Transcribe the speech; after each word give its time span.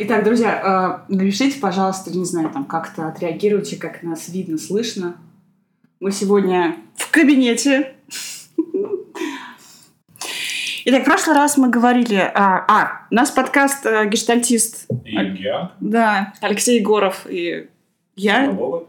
Итак, 0.00 0.22
друзья, 0.22 1.02
э, 1.08 1.12
напишите, 1.12 1.58
пожалуйста, 1.58 2.16
не 2.16 2.24
знаю, 2.24 2.50
там 2.50 2.64
как-то 2.64 3.08
отреагируйте, 3.08 3.76
как 3.76 4.04
нас 4.04 4.28
видно, 4.28 4.56
слышно. 4.56 5.16
Мы 5.98 6.12
сегодня 6.12 6.76
в 6.94 7.10
кабинете. 7.10 7.94
Итак, 10.84 11.02
в 11.02 11.04
прошлый 11.04 11.34
раз 11.34 11.56
мы 11.56 11.68
говорили... 11.68 12.14
А, 12.14 12.64
а 12.68 13.06
у 13.10 13.14
нас 13.16 13.32
подкаст 13.32 13.84
э, 13.86 14.08
«Гештальтист». 14.08 14.86
И 15.04 15.14
я. 15.14 15.72
Да, 15.80 16.32
Алексей 16.42 16.78
Егоров 16.78 17.26
и 17.28 17.68
я. 18.14 18.54
Слава. 18.54 18.86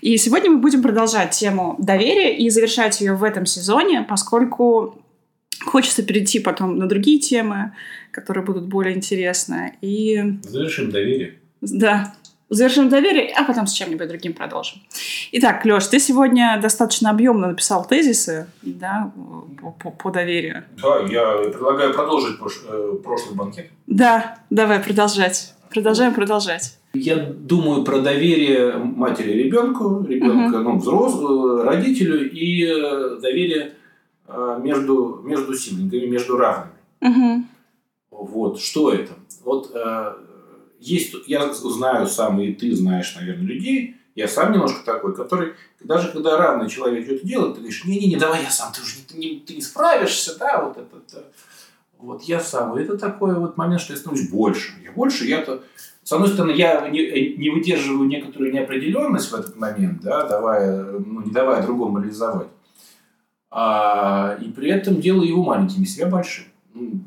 И 0.00 0.16
сегодня 0.16 0.50
мы 0.50 0.58
будем 0.58 0.82
продолжать 0.82 1.30
тему 1.30 1.76
доверия 1.78 2.36
и 2.36 2.50
завершать 2.50 3.00
ее 3.00 3.14
в 3.14 3.22
этом 3.22 3.46
сезоне, 3.46 4.02
поскольку 4.02 4.98
хочется 5.66 6.02
перейти 6.02 6.38
потом 6.40 6.78
на 6.78 6.88
другие 6.88 7.18
темы, 7.18 7.72
которые 8.10 8.44
будут 8.44 8.64
более 8.66 8.96
интересны. 8.96 9.74
И 9.82 10.38
Завершим 10.42 10.90
доверие. 10.90 11.34
да, 11.60 12.14
завершим 12.48 12.88
доверие, 12.88 13.32
а 13.36 13.44
потом 13.44 13.66
с 13.66 13.72
чем-нибудь 13.72 14.08
другим 14.08 14.32
продолжим. 14.32 14.80
Итак, 15.32 15.64
Леш, 15.64 15.86
ты 15.88 15.98
сегодня 15.98 16.58
достаточно 16.62 17.10
объемно 17.10 17.48
написал 17.48 17.86
тезисы 17.86 18.46
да, 18.62 19.12
по, 19.60 19.70
по- 19.72 19.90
по 19.90 20.10
доверию. 20.10 20.64
Да, 20.80 21.00
я 21.10 21.50
предлагаю 21.50 21.92
продолжить 21.92 22.38
прош- 22.40 22.64
э, 22.68 22.96
прошлый 23.02 23.34
банкет. 23.36 23.66
Да, 23.86 24.38
давай 24.50 24.78
продолжать. 24.80 25.54
Продолжаем 25.70 26.14
продолжать. 26.14 26.78
Я 26.94 27.16
думаю 27.16 27.82
про 27.84 27.98
доверие 27.98 28.78
матери 28.78 29.32
ребенку, 29.32 30.06
ребенка, 30.08 30.60
ну, 30.60 30.78
взрослому, 30.78 31.62
родителю 31.64 32.30
и 32.30 32.64
э, 32.64 33.18
доверие 33.20 33.62
э, 33.64 33.70
между, 34.28 35.20
между 35.22 35.54
сиблингами, 35.54 36.06
между 36.06 36.36
равными. 36.36 36.72
Мгм. 37.00 37.48
Вот, 38.10 38.60
что 38.60 38.92
это? 38.92 39.12
Вот 39.44 39.70
э, 39.74 40.14
есть, 40.80 41.14
я 41.26 41.52
знаю 41.52 42.06
сам, 42.06 42.40
и 42.40 42.52
ты 42.52 42.74
знаешь, 42.74 43.14
наверное, 43.14 43.44
людей, 43.46 43.96
я 44.14 44.26
сам 44.28 44.52
немножко 44.52 44.84
такой, 44.84 45.14
который, 45.14 45.52
даже 45.84 46.10
когда 46.10 46.38
равный 46.38 46.70
человек 46.70 47.04
что-то 47.04 47.26
делает, 47.26 47.54
ты 47.54 47.60
говоришь, 47.60 47.84
не-не-не, 47.84 48.16
давай 48.16 48.42
я 48.42 48.50
сам, 48.50 48.72
ты 48.72 48.80
уже 48.80 48.96
не, 49.14 49.34
не- 49.34 49.40
ты 49.40 49.54
не 49.54 49.60
справишься, 49.60 50.38
да, 50.38 50.62
вот 50.64 50.78
это, 50.78 50.96
это. 50.96 51.24
Вот 51.98 52.22
я 52.22 52.40
сам. 52.40 52.78
И 52.78 52.82
это 52.82 52.98
такой 52.98 53.34
вот 53.34 53.56
момент, 53.56 53.80
что 53.80 53.92
я 53.92 53.98
становлюсь 53.98 54.28
больше. 54.28 54.72
Я 54.82 54.92
больше, 54.92 55.24
я-то... 55.26 55.62
С 56.02 56.12
одной 56.12 56.28
стороны, 56.28 56.52
я 56.52 56.88
не, 56.88 57.36
не 57.36 57.50
выдерживаю 57.50 58.06
некоторую 58.08 58.52
неопределенность 58.52 59.30
в 59.32 59.34
этот 59.34 59.56
момент, 59.56 60.02
да, 60.02 60.24
давая, 60.26 60.84
ну, 61.00 61.22
не 61.22 61.32
давая 61.32 61.62
другому 61.62 61.98
реализовать. 61.98 62.48
А, 63.58 64.36
и 64.42 64.50
при 64.50 64.68
этом 64.68 65.00
делаю 65.00 65.26
его 65.26 65.42
маленькими, 65.42 65.86
себя 65.86 66.08
большим. 66.08 66.44
Ну, 66.74 67.00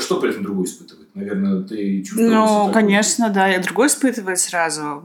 Что 0.00 0.20
при 0.20 0.32
этом 0.32 0.42
другой 0.42 0.66
испытывает? 0.66 1.08
Наверное, 1.14 1.62
ты 1.62 2.02
чувствуешь 2.02 2.30
Ну, 2.30 2.70
конечно, 2.74 3.30
да. 3.30 3.54
И 3.54 3.62
другой 3.62 3.86
испытывает 3.86 4.38
сразу 4.38 5.02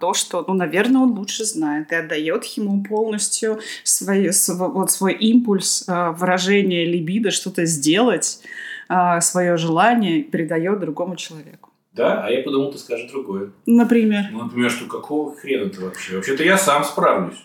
то, 0.00 0.14
что, 0.14 0.42
ну, 0.48 0.54
наверное, 0.54 1.02
он 1.02 1.10
лучше 1.10 1.44
знает 1.44 1.92
и 1.92 1.96
отдает 1.96 2.44
ему 2.44 2.82
полностью 2.82 3.58
свой, 3.84 4.32
св- 4.32 4.72
вот 4.72 4.90
свой 4.90 5.12
импульс 5.12 5.84
э, 5.86 6.12
выражения 6.12 6.86
либидо, 6.86 7.30
что-то 7.30 7.66
сделать, 7.66 8.40
э, 8.88 9.20
свое 9.20 9.58
желание 9.58 10.22
передает 10.22 10.80
другому 10.80 11.16
человеку. 11.16 11.68
Да, 11.92 12.24
а 12.24 12.30
я 12.30 12.42
подумал, 12.42 12.72
ты 12.72 12.78
скажешь 12.78 13.10
другое. 13.10 13.50
Например. 13.66 14.28
Ну, 14.32 14.44
например, 14.44 14.70
что 14.70 14.86
какого 14.86 15.36
хрена 15.36 15.68
ты 15.68 15.82
вообще? 15.82 16.16
Вообще-то 16.16 16.42
я 16.42 16.56
сам 16.56 16.84
справлюсь. 16.84 17.36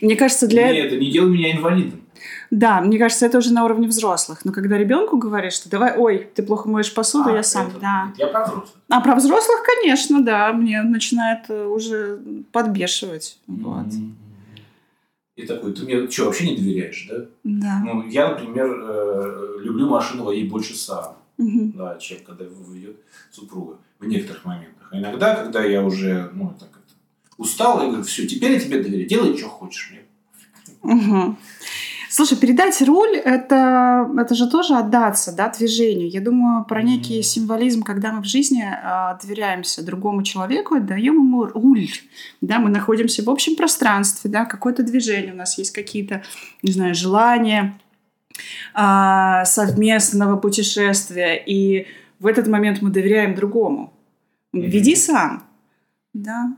Мне 0.00 0.16
кажется, 0.16 0.46
для... 0.46 0.68
Мне 0.68 0.86
это 0.86 0.96
не 0.96 1.10
делай 1.10 1.30
меня 1.30 1.52
инвалидом. 1.52 2.05
Да, 2.50 2.80
мне 2.80 2.98
кажется, 2.98 3.26
это 3.26 3.38
уже 3.38 3.52
на 3.52 3.64
уровне 3.64 3.88
взрослых. 3.88 4.44
Но 4.44 4.52
когда 4.52 4.78
ребенку 4.78 5.16
говоришь, 5.16 5.54
что 5.54 5.68
давай, 5.68 5.96
ой, 5.96 6.28
ты 6.34 6.42
плохо 6.42 6.68
моешь 6.68 6.92
посуду, 6.94 7.30
А, 7.30 7.32
я 7.36 7.42
сам, 7.42 7.68
это- 7.68 7.80
да. 7.80 8.12
Я 8.16 8.28
про 8.28 8.44
взрослых. 8.44 8.74
А 8.88 9.00
про 9.00 9.14
взрослых, 9.16 9.58
конечно, 9.64 10.22
да, 10.24 10.52
мне 10.52 10.82
начинает 10.82 11.48
э, 11.50 11.66
уже 11.66 12.20
подбешивать. 12.52 13.38
Вот. 13.46 13.86
М. 13.92 14.16
И 15.36 15.44
такой, 15.46 15.72
ты 15.74 15.82
мне 15.84 16.08
что, 16.10 16.26
вообще 16.26 16.50
не 16.50 16.56
доверяешь, 16.56 17.06
да? 17.10 17.26
Да. 17.44 17.80
Ну, 17.84 18.06
я, 18.08 18.30
например, 18.30 18.66
э, 18.88 19.56
люблю 19.62 19.88
машину 19.88 20.24
водить 20.24 20.48
больше 20.48 20.74
сам, 20.76 21.16
Мгм. 21.36 21.72
да, 21.72 21.98
чем 21.98 22.18
когда 22.24 22.44
ведет 22.44 22.96
супруга 23.30 23.76
в 23.98 24.06
некоторых 24.06 24.44
моментах. 24.44 24.88
А 24.92 24.98
иногда, 24.98 25.34
когда 25.34 25.62
я 25.64 25.82
уже, 25.82 26.30
ну, 26.32 26.54
так 26.58 26.70
это, 26.70 26.94
устал, 27.36 27.80
я 27.82 27.88
говорю, 27.88 28.04
все, 28.04 28.26
теперь 28.26 28.52
я 28.52 28.60
тебе 28.60 28.82
доверяю, 28.82 29.06
делай, 29.08 29.36
что 29.36 29.48
хочешь 29.48 29.90
мне. 29.90 30.02
Мгм. 30.82 31.36
Слушай, 32.16 32.38
передать 32.38 32.80
руль 32.80 33.14
это, 33.18 34.10
это 34.18 34.34
же 34.34 34.48
тоже 34.48 34.74
отдаться 34.74 35.36
да, 35.36 35.50
движению. 35.50 36.08
Я 36.08 36.22
думаю 36.22 36.64
про 36.64 36.82
некий 36.82 37.20
символизм, 37.22 37.82
когда 37.82 38.10
мы 38.10 38.22
в 38.22 38.24
жизни 38.24 38.64
э, 38.64 39.18
доверяемся 39.22 39.84
другому 39.84 40.22
человеку, 40.22 40.76
отдаем 40.76 41.16
ему 41.16 41.44
руль. 41.44 41.90
Да, 42.40 42.58
мы 42.58 42.70
находимся 42.70 43.22
в 43.22 43.28
общем 43.28 43.54
пространстве, 43.54 44.30
да, 44.30 44.46
какое-то 44.46 44.82
движение, 44.82 45.34
у 45.34 45.36
нас 45.36 45.58
есть 45.58 45.72
какие-то, 45.72 46.22
не 46.62 46.72
знаю, 46.72 46.94
желания 46.94 47.78
а, 48.72 49.44
совместного 49.44 50.38
путешествия, 50.38 51.34
и 51.34 51.86
в 52.18 52.26
этот 52.26 52.46
момент 52.46 52.80
мы 52.80 52.88
доверяем 52.88 53.34
другому. 53.34 53.92
Веди 54.54 54.96
сам. 54.96 55.44
Да. 56.14 56.56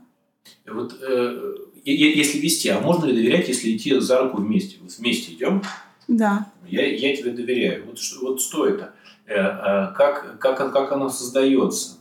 Вот 0.65 0.97
э, 1.01 1.55
если 1.85 2.39
вести, 2.39 2.69
а 2.69 2.79
можно 2.79 3.05
ли 3.05 3.13
доверять, 3.13 3.47
если 3.47 3.75
идти 3.75 3.99
за 3.99 4.21
руку 4.23 4.37
вместе? 4.41 4.77
Вот 4.81 4.91
вместе 4.97 5.33
идем, 5.33 5.61
Да. 6.07 6.51
я, 6.67 6.85
я 6.85 7.15
тебе 7.15 7.31
доверяю. 7.31 7.85
Вот, 7.85 7.99
что- 7.99 8.19
вот 8.25 8.41
что 8.41 8.65
это? 8.67 8.93
Э, 9.25 9.35
э, 9.35 9.93
как, 9.95 10.39
как, 10.39 10.57
как 10.73 10.91
оно 10.91 11.09
создается? 11.09 11.97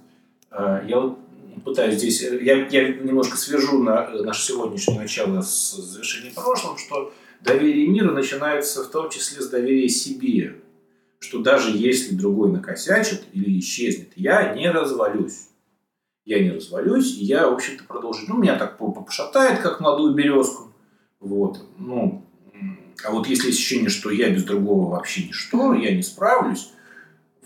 Э, 0.50 0.80
я 0.88 0.98
вот 1.00 1.18
пытаюсь 1.64 1.96
здесь... 1.98 2.22
э, 2.22 2.38
Я, 2.42 2.66
я 2.68 2.88
немножко 2.88 3.36
свяжу 3.36 3.82
на, 3.82 4.08
наше 4.22 4.42
сегодняшнее 4.46 4.98
начало 5.00 5.42
с 5.42 5.72
завершением 5.76 6.34
прошлого, 6.34 6.78
что 6.78 7.12
доверие 7.42 7.86
мира 7.88 8.12
начинается 8.12 8.84
в 8.84 8.90
том 8.90 9.10
числе 9.10 9.42
с 9.42 9.48
доверия 9.48 9.88
себе. 9.88 10.56
Что 11.20 11.40
даже 11.40 11.76
если 11.76 12.14
другой 12.14 12.50
накосячит 12.52 13.24
или 13.32 13.58
исчезнет, 13.58 14.10
я 14.16 14.54
не 14.54 14.70
развалюсь. 14.70 15.48
Я 16.28 16.42
не 16.42 16.50
развалюсь, 16.50 17.16
и 17.16 17.24
я, 17.24 17.48
в 17.48 17.54
общем-то, 17.54 17.84
продолжу. 17.84 18.26
Ну, 18.28 18.36
меня 18.36 18.58
так 18.58 18.76
по- 18.76 18.92
пошатает, 18.92 19.60
как 19.60 19.80
молодую 19.80 20.12
березку. 20.12 20.70
Вот. 21.20 21.64
Ну, 21.78 22.22
а 23.02 23.12
вот 23.12 23.26
если 23.28 23.46
есть 23.46 23.58
ощущение, 23.58 23.88
что 23.88 24.10
я 24.10 24.28
без 24.28 24.44
другого 24.44 24.90
вообще 24.90 25.24
ничто, 25.24 25.72
я 25.72 25.96
не 25.96 26.02
справлюсь, 26.02 26.70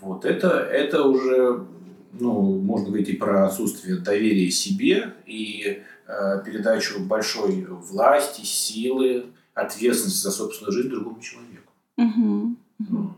вот 0.01 0.25
это, 0.25 0.49
это 0.49 1.03
уже, 1.03 1.65
ну, 2.11 2.59
можно 2.59 2.87
говорить 2.89 3.07
и 3.07 3.13
про 3.13 3.45
отсутствие 3.45 3.99
доверия 3.99 4.51
себе, 4.51 5.13
и 5.25 5.81
э, 6.05 6.43
передачу 6.43 6.99
большой 6.99 7.65
власти, 7.65 8.41
силы, 8.43 9.27
ответственности 9.53 10.23
за 10.23 10.31
собственную 10.31 10.73
жизнь 10.73 10.89
другому 10.89 11.21
человеку. 11.21 11.71
Мгм. 11.95 12.57
Ну, 12.79 13.13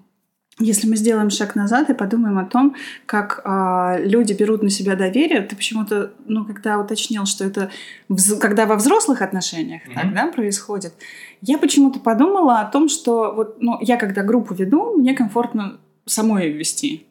Если 0.59 0.87
мы 0.89 0.95
сделаем 0.95 1.29
шаг 1.29 1.55
назад 1.55 1.89
и 1.89 1.93
подумаем 1.93 2.37
о 2.37 2.45
том, 2.45 2.75
как 3.05 3.41
а, 3.43 3.97
люди 3.99 4.31
берут 4.31 4.63
на 4.63 4.69
себя 4.69 4.95
доверие, 4.95 5.41
ты 5.41 5.53
почему-то, 5.53 6.13
ну, 6.25 6.45
когда 6.45 6.79
уточнил, 6.79 7.25
что 7.25 7.43
это 7.43 7.71
вз- 8.09 8.39
когда 8.39 8.65
во 8.65 8.77
взрослых 8.77 9.21
отношениях 9.21 9.81
Мгм. 9.85 9.95
так, 9.95 10.13
да, 10.13 10.27
происходит, 10.31 10.93
я 11.41 11.57
почему-то 11.57 11.99
подумала 11.99 12.61
о 12.61 12.71
том, 12.71 12.87
что 12.87 13.33
вот, 13.35 13.57
ну, 13.61 13.77
я 13.81 13.97
когда 13.97 14.23
группу 14.23 14.53
веду, 14.53 14.95
мне 14.95 15.13
комфортно 15.13 15.77
самой 16.05 16.49
вести. 16.51 17.05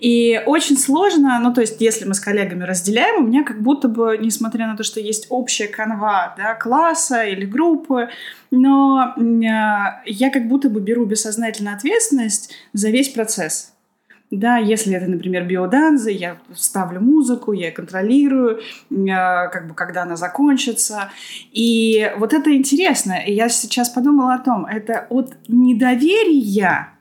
И 0.00 0.42
очень 0.46 0.76
сложно, 0.76 1.38
ну, 1.40 1.52
то 1.52 1.60
есть, 1.60 1.80
если 1.80 2.04
мы 2.04 2.14
с 2.14 2.20
коллегами 2.20 2.64
разделяем, 2.64 3.24
у 3.24 3.26
меня 3.26 3.44
как 3.44 3.62
будто 3.62 3.88
бы, 3.88 4.18
несмотря 4.20 4.66
на 4.66 4.76
то, 4.76 4.82
что 4.82 5.00
есть 5.00 5.26
общая 5.30 5.68
канва, 5.68 6.34
да, 6.36 6.54
класса 6.54 7.24
или 7.24 7.44
группы, 7.44 8.08
но 8.50 9.14
а, 9.16 10.02
я 10.06 10.30
как 10.30 10.48
будто 10.48 10.68
бы 10.68 10.80
беру 10.80 11.04
бессознательно 11.06 11.74
ответственность 11.74 12.52
за 12.72 12.90
весь 12.90 13.08
процесс. 13.08 13.74
Да, 14.30 14.56
если 14.56 14.94
это, 14.94 15.06
например, 15.06 15.44
биоданзы, 15.44 16.10
я 16.10 16.38
ставлю 16.54 17.00
музыку, 17.00 17.52
я 17.52 17.70
контролирую, 17.70 18.60
а, 19.08 19.48
как 19.48 19.68
бы, 19.68 19.74
когда 19.74 20.02
она 20.02 20.16
закончится. 20.16 21.10
И 21.52 22.10
вот 22.18 22.32
это 22.32 22.54
интересно. 22.54 23.12
И 23.12 23.32
я 23.32 23.48
сейчас 23.48 23.90
подумала 23.90 24.34
о 24.34 24.38
том, 24.38 24.66
это 24.66 25.06
от 25.08 25.34
недоверия. 25.46 26.93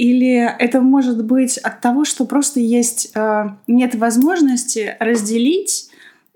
Или 0.00 0.50
это 0.58 0.80
может 0.80 1.22
быть 1.26 1.58
от 1.58 1.82
того, 1.82 2.06
что 2.06 2.24
просто 2.24 2.58
есть 2.58 3.12
э, 3.14 3.50
нет 3.66 3.94
возможности 3.94 4.96
разделить 4.98 5.90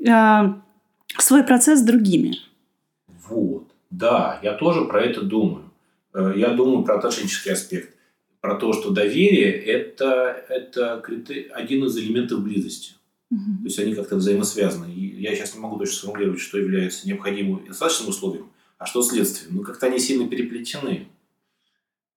э, 0.07 0.11
свой 1.17 1.45
процесс 1.45 1.81
с 1.81 1.83
другими. 1.83 2.37
Вот, 3.27 3.73
да, 3.89 4.39
я 4.43 4.53
тоже 4.53 4.85
про 4.85 5.01
это 5.01 5.23
думаю. 5.23 5.73
Э, 6.13 6.35
Я 6.37 6.51
думаю 6.51 6.85
про 6.85 6.97
отношенческий 6.97 7.53
аспект. 7.53 7.97
Про 8.43 8.57
то, 8.57 8.75
что 8.75 8.91
доверие– 8.91 9.51
это, 9.65 10.45
это 10.51 11.03
один 11.55 11.87
из 11.87 11.97
элементов 11.97 12.43
близости. 12.43 12.93
То 13.31 13.65
есть 13.65 13.79
они 13.79 13.95
как-то 13.95 14.17
взаимосвязаны. 14.17 14.93
И 14.93 15.23
я 15.23 15.35
сейчас 15.35 15.55
не 15.55 15.61
могу 15.61 15.79
точно 15.79 15.95
сформулировать, 15.95 16.41
что 16.41 16.59
является 16.59 17.09
необходимым 17.09 17.65
и 17.65 17.69
достаточным 17.69 18.11
условием, 18.11 18.51
а 18.77 18.85
что 18.85 19.03
следствием. 19.03 19.57
Ну, 19.57 19.63
как-то 19.63 19.87
они 19.87 19.99
сильно 19.99 20.29
переплетены. 20.29 21.09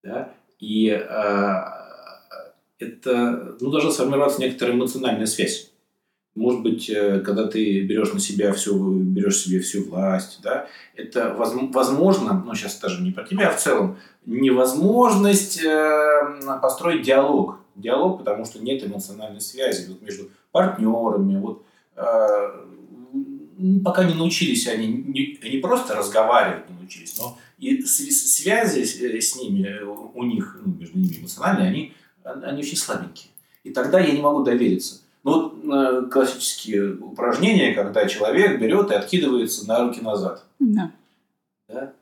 Да? 0.03 0.33
И 0.59 0.89
э, 0.89 1.63
это 2.80 3.56
ну, 3.59 3.71
должна 3.71 3.92
сформироваться 3.92 4.42
некоторая 4.42 4.75
эмоциональная 4.75 5.25
связь. 5.25 5.71
Может 6.36 6.62
быть, 6.62 6.89
э, 6.89 7.21
когда 7.21 7.48
ты 7.48 7.81
берешь 7.81 8.13
на 8.13 8.19
себя 8.19 8.54
всю, 8.54 9.00
берешь 9.00 9.38
себе 9.38 9.59
всю 9.59 9.83
власть, 9.86 10.39
да, 10.44 10.68
это 10.95 11.33
возможно, 11.33 12.44
ну 12.45 12.54
сейчас 12.54 12.80
даже 12.80 13.01
не 13.01 13.12
про 13.12 13.24
тебя, 13.24 13.50
а 13.50 13.54
в 13.54 13.59
целом, 13.59 13.98
невозможность 14.25 15.63
э, 15.63 16.39
построить 16.62 17.01
диалог. 17.01 17.59
Диалог, 17.75 18.19
потому 18.19 18.45
что 18.45 18.59
нет 18.59 18.86
эмоциональной 18.86 19.42
связи 19.42 19.88
вот 19.88 20.01
между 20.01 20.30
партнерами. 20.51 21.39
Вот, 21.39 21.63
э, 21.95 22.50
пока 23.83 24.04
не 24.04 24.13
научились 24.13 24.68
они, 24.68 24.88
не, 24.88 25.39
не 25.42 25.57
просто 25.59 25.95
разговаривать 25.95 26.69
не 26.69 26.77
научились, 26.77 27.18
но 27.19 27.38
и 27.57 27.81
связи 27.81 28.83
с 28.83 29.36
ними, 29.36 29.81
у 29.83 30.24
них, 30.24 30.59
ну, 30.63 30.74
между 30.74 30.98
ними 30.98 31.19
эмоциональные, 31.19 31.94
они, 32.24 32.44
они 32.44 32.62
очень 32.62 32.77
слабенькие. 32.77 33.31
И 33.63 33.71
тогда 33.71 34.00
я 34.00 34.13
не 34.13 34.21
могу 34.21 34.44
довериться. 34.44 35.01
Ну, 35.24 35.50
вот 35.50 35.65
э, 35.65 36.09
классические 36.09 36.95
упражнения, 36.95 37.74
когда 37.74 38.07
человек 38.07 38.62
берет 38.62 38.92
и 38.92 38.95
откидывается 38.95 39.68
на 39.68 39.83
руки 39.83 40.00
назад. 40.01 40.45
Да. 40.59 40.92
да? 41.68 41.94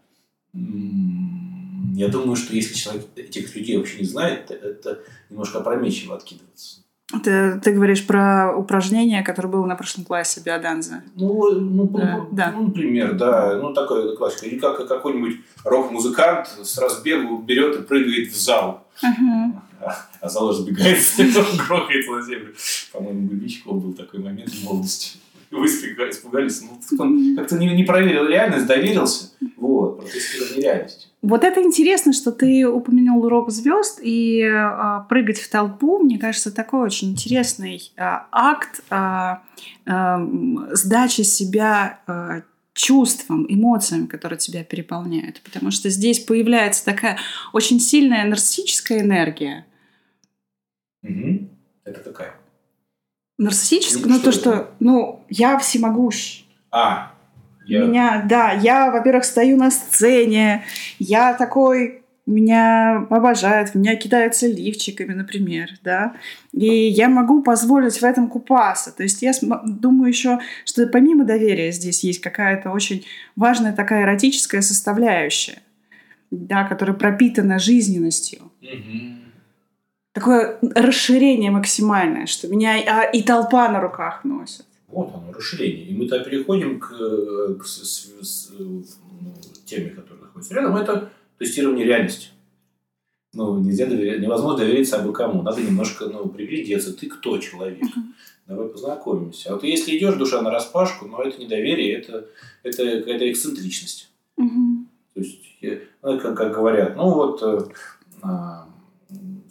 Я 0.54 2.10
думаю, 2.10 2.36
что 2.36 2.54
если 2.54 2.75
человек 2.75 3.06
этих 3.16 3.56
людей 3.56 3.78
вообще 3.78 4.00
не 4.00 4.06
знает, 4.06 4.52
это 4.52 5.00
немножко 5.30 5.60
опрометчиво 5.60 6.16
откидываться. 6.16 6.81
Ты, 7.24 7.60
ты 7.63 7.72
говоришь 7.72 8.06
про 8.07 8.56
упражнение, 8.57 9.22
которое 9.22 9.50
было 9.50 9.66
на 9.66 9.75
прошлом 9.75 10.06
классе 10.06 10.42
биоданза. 10.44 11.04
Ну, 11.13 11.52
ну, 11.52 11.88
да. 11.88 12.25
да. 12.31 12.52
ну 12.52 12.63
например, 12.63 13.13
да. 13.13 13.60
Ну, 13.62 13.74
такая 13.74 14.16
классика. 14.16 14.48
Или 14.48 14.57
как 14.57 14.88
какой-нибудь 14.88 15.36
рок-музыкант 15.63 16.48
с 16.63 16.78
разбегу 16.80 17.38
берет 17.38 17.80
и 17.80 17.84
прыгает 17.84 18.31
в 18.31 18.36
зал. 18.36 18.88
Uh-huh. 19.04 19.52
А, 19.81 19.96
а 20.19 20.30
зал 20.30 20.50
разбегает, 20.50 20.98
грохает 21.68 22.10
на 22.10 22.22
землю. 22.24 22.56
По-моему, 22.92 23.28
Губичков 23.28 23.84
был 23.84 23.94
такой 23.94 24.22
момент 24.22 24.50
в 24.50 24.63
молодости. 24.63 25.19
Вы 25.52 25.68
испугались. 25.68 26.63
Ну, 26.63 27.04
он 27.04 27.36
как-то 27.36 27.56
не, 27.57 27.68
не 27.75 27.84
проверил 27.84 28.28
реальность, 28.28 28.66
доверился. 28.66 29.31
Вот, 29.57 30.00
протестирование 30.00 30.62
реальности. 30.62 31.07
Вот 31.25 31.44
это 31.44 31.60
интересно, 31.60 32.13
что 32.13 32.31
ты 32.31 32.68
упомянул 32.68 33.25
урок 33.25 33.50
звезд 33.50 34.00
и 34.00 34.42
э, 34.42 35.00
прыгать 35.10 35.39
в 35.39 35.50
толпу. 35.50 35.98
Мне 35.98 36.19
кажется, 36.19 36.51
такой 36.51 36.81
очень 36.81 37.13
интересный 37.13 37.92
э, 37.98 38.01
акт 38.31 38.81
э, 38.92 39.38
э, 39.88 40.18
сдачи 40.74 41.22
себя 41.22 42.00
э, 42.06 42.42
чувствам, 42.74 43.48
эмоциям, 43.50 44.06
которые 44.06 44.38
тебя 44.38 44.63
переполняют. 44.63 45.42
Потому 45.42 45.72
что 45.72 45.89
здесь 45.89 46.19
появляется 46.19 46.86
такая 46.86 47.18
очень 47.54 47.80
сильная 47.80 48.25
нарциссическая 48.25 49.00
энергия. 49.00 49.66
Угу. 51.01 51.50
Это 51.86 52.01
какая? 52.01 52.36
Нарциссическая? 53.39 54.06
Ну, 54.06 54.18
ну 54.18 54.19
то, 54.21 54.31
что, 54.31 54.69
ну, 54.80 55.25
я 55.30 55.57
всемогущ. 55.57 56.44
А, 56.69 57.15
я... 57.66 57.86
Меня, 57.86 58.26
да, 58.28 58.52
я, 58.52 58.92
во-первых, 58.92 59.26
стою 59.26 59.58
на 59.58 59.72
сцене, 59.72 60.64
я 61.00 61.34
такой, 61.34 62.04
меня 62.26 63.06
обожают, 63.10 63.76
меня 63.76 63.96
кидаются 63.96 64.48
лифчиками, 64.48 65.14
например, 65.14 65.70
да, 65.84 66.16
и 66.54 66.66
я 66.66 67.08
могу 67.08 67.44
позволить 67.44 68.02
в 68.02 68.04
этом 68.04 68.30
купаться. 68.30 68.92
То 68.92 69.04
есть 69.04 69.22
я 69.22 69.32
думаю 69.64 70.10
еще, 70.10 70.40
что 70.66 70.88
помимо 70.88 71.24
доверия 71.24 71.72
здесь 71.72 72.04
есть 72.04 72.22
какая-то 72.22 72.72
очень 72.72 73.06
важная 73.36 73.74
такая 73.74 74.04
эротическая 74.04 74.62
составляющая, 74.62 75.60
да, 76.32 76.64
которая 76.64 76.96
пропитана 76.96 77.60
жизненностью. 77.60 78.52
Угу. 78.62 79.26
Такое 80.14 80.58
расширение 80.62 81.52
максимальное, 81.52 82.26
что 82.26 82.48
меня 82.48 82.76
а, 82.88 83.04
и 83.04 83.22
толпа 83.22 83.70
на 83.70 83.82
руках 83.82 84.24
носит. 84.24 84.66
Вот 84.88 85.12
оно, 85.14 85.32
расширение. 85.34 85.88
И 85.88 85.96
мы 85.96 86.08
тогда 86.08 86.24
переходим 86.24 86.80
к, 86.80 86.90
к 87.58 87.66
с, 87.66 88.10
с, 88.22 88.52
ну, 88.58 88.84
теме, 89.66 89.90
которая 89.90 90.26
находится 90.26 90.54
рядом. 90.54 90.76
Это 90.76 91.12
тестирование 91.38 91.86
реальности. 91.86 92.30
Ну, 93.34 93.60
нельзя 93.60 93.86
доверять, 93.86 94.22
невозможно 94.22 94.60
доверить 94.60 94.88
собой 94.88 95.14
кому. 95.14 95.42
Надо 95.42 95.62
немножко 95.62 96.06
ну, 96.06 96.30
приглядеться. 96.30 96.94
Ты 96.96 97.08
кто 97.08 97.38
человек? 97.38 97.84
Uh-huh. 97.84 98.04
Давай 98.48 98.70
познакомимся. 98.70 99.50
А 99.50 99.54
вот 99.56 99.64
если 99.64 99.98
идешь 99.98 100.16
душа 100.16 100.42
на 100.42 100.52
распашку, 100.52 101.08
но 101.08 101.22
это 101.22 101.38
не 101.40 101.48
доверие, 101.48 101.98
это, 101.98 102.28
это 102.64 103.00
какая-то 103.00 103.30
эксцентричность. 103.30 104.10
Uh-huh. 104.40 104.86
То 105.14 105.20
есть, 105.20 105.40
ну, 106.02 106.20
как, 106.20 106.38
как 106.38 106.54
говорят, 106.54 106.96
ну 106.96 107.10
вот 107.10 107.42
э, 107.42 107.60
а, 108.22 108.70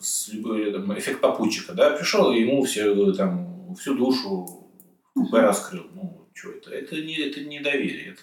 с, 0.00 0.30
там, 0.30 0.98
эффект 0.98 1.20
попутчика, 1.20 1.72
да, 1.72 1.90
пришел, 1.90 2.32
и 2.32 2.40
ему 2.40 2.62
все, 2.64 3.12
там, 3.12 3.74
всю 3.74 3.94
душу 3.94 4.63
купе 5.14 5.38
раскрыл. 5.38 5.86
Ну, 5.94 6.26
что 6.32 6.50
это? 6.50 6.70
Это 6.70 6.96
не, 6.96 7.16
это 7.16 7.40
не 7.40 7.60
доверие, 7.60 8.12
это, 8.12 8.22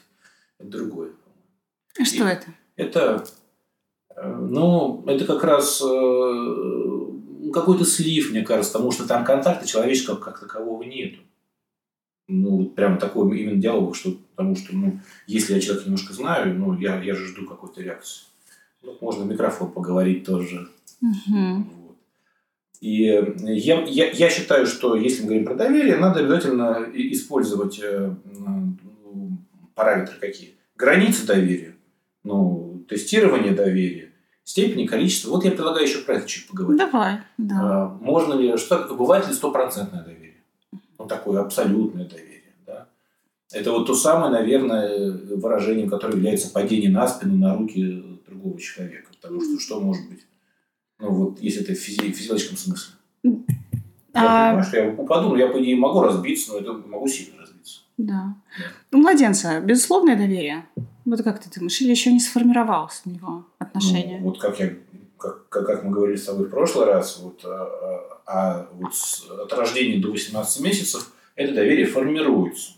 это 0.59 0.69
другое. 0.69 1.11
А 1.99 2.05
что 2.05 2.27
И 2.27 2.31
это? 2.31 2.47
Это, 2.75 3.27
э, 4.15 4.35
ну, 4.35 5.03
это 5.07 5.25
как 5.25 5.43
раз 5.43 5.81
э, 5.81 7.51
какой-то 7.51 7.85
слив, 7.85 8.31
мне 8.31 8.43
кажется, 8.43 8.73
потому 8.73 8.91
что 8.91 9.07
там 9.07 9.25
контакта 9.25 9.67
человеческого 9.67 10.15
как 10.15 10.39
такового 10.39 10.83
нету. 10.83 11.19
Ну, 12.27 12.67
прям 12.67 12.97
такой 12.97 13.39
именно 13.39 13.61
диалог, 13.61 13.95
что, 13.95 14.15
потому 14.35 14.55
что, 14.55 14.75
ну, 14.75 14.99
если 15.27 15.53
я 15.53 15.59
человека 15.59 15.85
немножко 15.85 16.13
знаю, 16.13 16.57
ну, 16.57 16.77
я, 16.79 17.01
я 17.01 17.13
же 17.13 17.27
жду 17.27 17.45
какой-то 17.45 17.81
реакции. 17.81 18.23
Ну, 18.81 18.97
можно 19.01 19.25
в 19.25 19.27
микрофон 19.27 19.71
поговорить 19.71 20.25
тоже. 20.25 20.69
Угу. 21.01 21.80
И 22.81 23.03
я, 23.03 23.83
я, 23.85 24.09
я 24.09 24.29
считаю, 24.31 24.65
что 24.65 24.95
если 24.95 25.21
мы 25.21 25.27
говорим 25.27 25.45
про 25.45 25.53
доверие, 25.53 25.97
надо 25.97 26.21
обязательно 26.21 26.89
использовать 26.93 27.79
э, 27.79 28.11
параметры 29.75 30.15
какие? 30.19 30.55
Границы 30.75 31.27
доверия, 31.27 31.75
ну, 32.23 32.83
тестирование 32.89 33.53
доверия, 33.53 34.09
степень 34.43 34.81
и 34.81 34.87
количество. 34.87 35.29
Вот 35.29 35.45
я 35.45 35.51
предлагаю 35.51 35.85
еще 35.85 35.99
про 35.99 36.15
это 36.15 36.27
чуть 36.27 36.47
поговорить. 36.47 36.79
Давай, 36.79 37.19
да. 37.37 37.55
А, 37.61 37.97
можно 38.01 38.33
ли, 38.33 38.57
что 38.57 38.87
бывает 38.95 39.27
ли 39.27 39.33
стопроцентное 39.35 40.03
доверие? 40.03 40.37
Ну, 40.97 41.05
такое 41.05 41.39
абсолютное 41.39 42.05
доверие, 42.05 42.55
да? 42.65 42.87
Это 43.53 43.73
вот 43.73 43.85
то 43.85 43.93
самое, 43.93 44.31
наверное, 44.31 45.11
выражение, 45.11 45.87
которое 45.87 46.15
является 46.15 46.49
падение 46.49 46.89
на 46.89 47.07
спину, 47.07 47.35
на 47.35 47.55
руки 47.55 48.03
другого 48.27 48.59
человека. 48.59 49.11
Потому 49.21 49.39
что 49.39 49.59
что 49.59 49.79
может 49.79 50.09
быть 50.09 50.21
ну, 51.01 51.09
вот, 51.11 51.41
если 51.41 51.61
это 51.61 51.73
в 51.73 51.77
физи- 51.77 52.11
физиологическом 52.11 52.57
смысле. 52.57 52.93
Я 53.23 53.31
а... 54.13 54.49
понимаю, 54.49 54.63
что 54.63 54.77
я 54.77 54.89
упаду, 54.89 55.29
но 55.29 55.37
я, 55.37 55.47
по 55.47 55.61
идее, 55.61 55.75
могу 55.75 56.01
разбиться, 56.01 56.53
но 56.53 56.59
это 56.59 56.73
могу 56.73 57.07
сильно 57.07 57.41
разбиться. 57.41 57.81
Да. 57.97 58.35
У 58.91 58.97
младенца 58.97 59.59
безусловное 59.61 60.15
доверие. 60.15 60.65
Вот 61.05 61.21
как 61.23 61.41
ты 61.41 61.49
думаешь, 61.53 61.81
или 61.81 61.91
еще 61.91 62.11
не 62.11 62.19
сформировалось 62.19 63.01
у 63.05 63.09
него 63.09 63.45
отношение? 63.57 64.19
Ну, 64.19 64.27
вот 64.27 64.39
как 64.39 64.59
я 64.59 64.73
как, 65.17 65.47
как, 65.49 65.65
как 65.65 65.83
мы 65.83 65.91
говорили 65.91 66.17
с 66.17 66.25
тобой 66.25 66.47
в 66.47 66.49
прошлый 66.49 66.87
раз, 66.87 67.19
вот, 67.19 67.41
а, 67.45 67.49
а, 67.49 68.21
а 68.25 68.69
вот 68.73 68.95
с, 68.95 69.29
от 69.29 69.53
рождения 69.53 70.01
до 70.01 70.11
18 70.11 70.63
месяцев 70.63 71.13
это 71.35 71.53
доверие 71.53 71.85
формируется. 71.85 72.73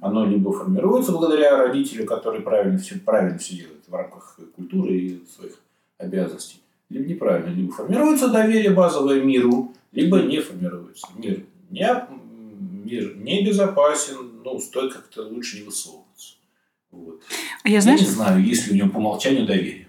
Оно 0.00 0.26
либо 0.26 0.52
формируется 0.52 1.12
благодаря 1.12 1.56
родителю, 1.56 2.06
который 2.06 2.40
правильно 2.40 2.78
все, 2.78 2.98
правильно 2.98 3.38
все 3.38 3.56
делает 3.56 3.86
в 3.86 3.94
рамках 3.94 4.38
культуры 4.56 4.94
и 4.94 5.24
своих 5.26 5.60
обязанностей, 5.98 6.60
либо 6.88 7.06
неправильно. 7.06 7.50
Либо 7.54 7.72
формируется 7.72 8.28
доверие 8.28 8.70
базовое 8.70 9.22
миру, 9.22 9.72
либо 9.92 10.20
не 10.20 10.40
формируется. 10.40 11.06
Мир 11.16 11.44
не, 11.70 11.88
мир 12.84 13.16
не 13.16 13.44
безопасен, 13.44 14.42
ну, 14.44 14.58
стоит 14.60 14.94
как-то 14.94 15.22
лучше 15.22 15.58
не 15.58 15.64
высовываться. 15.64 16.34
Вот. 16.92 17.22
А 17.64 17.68
я, 17.68 17.80
знаешь, 17.80 18.00
я 18.00 18.06
не 18.06 18.12
знаю, 18.12 18.42
есть 18.42 18.66
ли 18.66 18.72
у 18.72 18.76
него 18.76 18.90
по 18.90 18.98
умолчанию 18.98 19.46
доверие. 19.46 19.88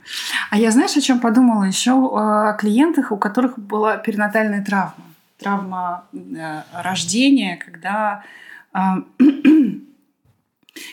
А 0.49 0.57
я 0.57 0.71
знаешь, 0.71 0.97
о 0.97 1.01
чем 1.01 1.19
подумала 1.19 1.63
еще? 1.63 1.91
О 1.91 2.53
клиентах, 2.53 3.11
у 3.11 3.17
которых 3.17 3.59
была 3.59 3.97
перинатальная 3.97 4.63
травма. 4.63 5.05
Травма 5.37 6.07
э, 6.13 6.63
рождения, 6.73 7.57
когда, 7.63 8.23
э, 8.73 8.79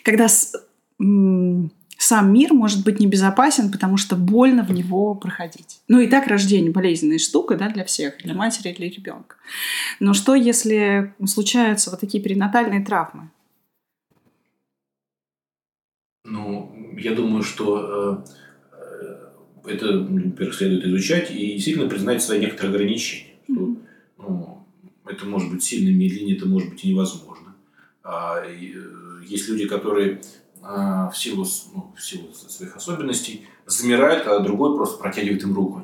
когда 0.04 0.28
с, 0.28 0.52
сам 1.98 2.32
мир 2.32 2.52
может 2.52 2.84
быть 2.84 3.00
небезопасен, 3.00 3.70
потому 3.70 3.96
что 3.96 4.16
больно 4.16 4.62
в 4.62 4.72
него 4.72 5.14
проходить. 5.14 5.80
Ну 5.88 6.00
и 6.00 6.06
так 6.06 6.26
рождение 6.26 6.70
болезненная 6.70 7.18
штука 7.18 7.56
да, 7.56 7.68
для 7.68 7.84
всех, 7.84 8.18
для 8.18 8.34
матери 8.34 8.72
и 8.72 8.74
для 8.74 8.88
ребенка. 8.88 9.36
Но 10.00 10.14
что, 10.14 10.34
если 10.34 11.14
случаются 11.26 11.90
вот 11.90 12.00
такие 12.00 12.22
перинатальные 12.22 12.84
травмы? 12.84 13.30
Ну, 16.24 16.94
я 16.98 17.14
думаю, 17.14 17.42
что 17.42 18.24
э, 19.64 19.70
это, 19.72 19.98
во-первых, 19.98 20.54
следует 20.54 20.86
изучать 20.86 21.30
и 21.30 21.54
действительно 21.54 21.88
признать 21.88 22.22
свои 22.22 22.40
некоторые 22.40 22.74
ограничения. 22.74 23.34
Что, 23.44 23.76
ну, 24.18 24.66
это 25.06 25.26
может 25.26 25.50
быть 25.50 25.62
сильно 25.62 25.94
медленнее, 25.94 26.36
это 26.36 26.46
может 26.46 26.70
быть 26.70 26.84
и 26.84 26.88
невозможно. 26.90 27.54
А, 28.02 28.42
и, 28.44 28.72
э, 28.74 29.22
есть 29.26 29.48
люди, 29.48 29.66
которые 29.66 30.20
в 30.64 31.12
силу, 31.14 31.44
ну, 31.74 31.92
в 31.94 32.02
силу 32.02 32.32
своих 32.32 32.74
особенностей 32.76 33.46
замирает, 33.66 34.26
а 34.26 34.40
другой 34.40 34.74
просто 34.74 34.98
протягивает 34.98 35.42
им 35.42 35.54
руку. 35.54 35.82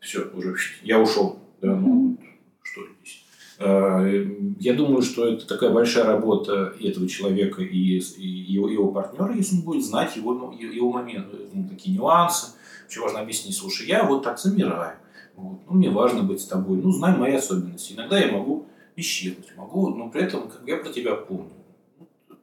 Все, 0.00 0.28
уже 0.34 0.54
я 0.82 1.00
ушел. 1.00 1.38
Да, 1.60 1.76
ну, 1.76 2.18
что 2.62 2.82
здесь? 3.00 3.24
Э, 3.58 4.26
я 4.58 4.74
думаю, 4.74 5.02
что 5.02 5.26
это 5.26 5.46
такая 5.46 5.70
большая 5.70 6.04
работа 6.04 6.74
этого 6.80 7.08
человека 7.08 7.62
и, 7.62 8.00
его, 8.18 8.68
его 8.68 8.90
партнера, 8.90 9.32
если 9.32 9.56
он 9.56 9.62
будет 9.62 9.84
знать 9.84 10.16
его, 10.16 10.52
его 10.58 10.92
моменты, 10.92 11.36
ну, 11.52 11.68
такие 11.68 11.96
нюансы. 11.96 12.56
Вообще 12.82 13.00
важно 13.00 13.20
объяснить, 13.20 13.56
слушай, 13.56 13.86
я 13.86 14.02
вот 14.02 14.24
так 14.24 14.40
замираю. 14.40 14.98
Вот. 15.36 15.60
Ну, 15.68 15.76
мне 15.76 15.88
важно 15.88 16.24
быть 16.24 16.40
с 16.40 16.46
тобой. 16.46 16.78
Ну, 16.78 16.90
знай 16.90 17.16
мои 17.16 17.34
особенности. 17.34 17.92
Иногда 17.92 18.18
я 18.18 18.32
могу 18.32 18.66
исчезнуть, 18.96 19.56
могу, 19.56 19.88
но 19.90 20.10
при 20.10 20.22
этом 20.22 20.48
как 20.48 20.62
я 20.66 20.76
про 20.78 20.92
тебя 20.92 21.14
помню. 21.14 21.52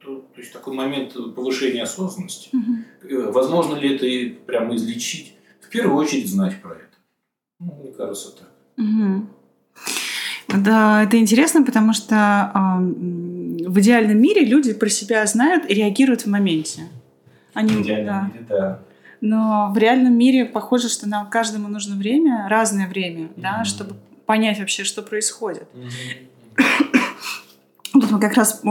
То, 0.00 0.16
то 0.34 0.40
есть 0.40 0.52
такой 0.52 0.74
момент 0.74 1.12
повышения 1.34 1.82
осознанности. 1.82 2.50
Угу. 2.52 3.32
Возможно 3.32 3.76
ли 3.76 3.94
это 3.94 4.36
прямо 4.46 4.74
излечить? 4.74 5.34
В 5.60 5.68
первую 5.68 5.96
очередь 5.96 6.28
знать 6.30 6.60
про 6.62 6.72
это. 6.72 6.96
Ну, 7.58 7.78
мне 7.82 7.92
кажется, 7.92 8.30
так. 8.36 8.48
Угу. 8.78 9.26
Да, 10.58 11.04
это 11.04 11.18
интересно, 11.18 11.64
потому 11.64 11.92
что 11.92 12.50
э, 12.54 13.68
в 13.68 13.78
идеальном 13.80 14.20
мире 14.20 14.44
люди 14.44 14.72
про 14.72 14.88
себя 14.88 15.24
знают 15.26 15.70
и 15.70 15.74
реагируют 15.74 16.22
в 16.22 16.26
моменте. 16.26 16.82
Они, 17.54 17.74
в 17.74 17.82
идеальном 17.82 18.06
да. 18.06 18.30
мире, 18.32 18.46
да. 18.48 18.82
Но 19.20 19.70
в 19.74 19.78
реальном 19.78 20.16
мире 20.16 20.46
похоже, 20.46 20.88
что 20.88 21.08
нам 21.08 21.28
каждому 21.28 21.68
нужно 21.68 21.96
время, 21.96 22.48
разное 22.48 22.88
время, 22.88 23.26
mm-hmm. 23.26 23.40
да, 23.40 23.64
чтобы 23.64 23.94
понять 24.26 24.58
вообще, 24.58 24.84
что 24.84 25.02
происходит. 25.02 25.68
Mm-hmm. 25.74 27.00
Тут 27.92 28.10
мы 28.10 28.20
как 28.20 28.34
раз 28.34 28.62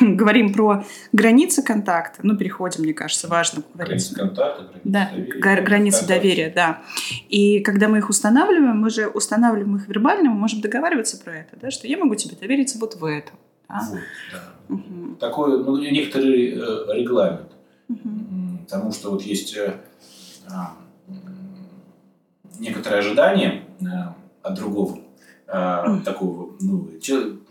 говорим 0.16 0.52
про 0.52 0.84
границы 1.12 1.62
контакта, 1.62 2.20
ну, 2.22 2.36
переходим, 2.36 2.82
мне 2.82 2.94
кажется, 2.94 3.28
важно 3.28 3.62
говорить. 3.74 3.88
Границы 3.88 4.14
контакта, 4.14 4.62
границы 4.62 4.80
да, 4.84 5.10
доверия. 5.10 5.62
Границы 5.62 6.06
доверия, 6.06 6.52
да. 6.54 6.82
И 7.28 7.60
когда 7.60 7.88
мы 7.88 7.98
их 7.98 8.08
устанавливаем, 8.08 8.78
мы 8.78 8.90
же 8.90 9.06
устанавливаем 9.08 9.76
их 9.76 9.88
вербально, 9.88 10.30
мы 10.30 10.38
можем 10.38 10.60
договариваться 10.60 11.18
про 11.22 11.38
это, 11.38 11.56
да, 11.60 11.70
что 11.70 11.86
я 11.86 11.96
могу 11.98 12.14
тебе 12.14 12.36
довериться 12.36 12.78
вот 12.78 12.94
в 12.94 13.04
этом. 13.04 13.36
Да? 13.68 13.88
Вот, 13.90 14.00
да. 14.32 14.74
Угу. 14.74 15.16
Такой, 15.16 15.64
ну, 15.64 15.76
некоторый 15.76 16.52
э, 16.52 16.94
регламент. 16.94 17.52
Угу. 17.88 18.58
Потому 18.64 18.92
что 18.92 19.10
вот 19.10 19.22
есть 19.22 19.56
э, 19.56 19.74
а, 20.50 20.74
некоторые 22.58 23.00
ожидания 23.00 23.62
э, 23.80 23.84
от 24.42 24.54
другого 24.54 24.98
э, 25.46 26.00
такого, 26.04 26.56
ну, 26.60 26.88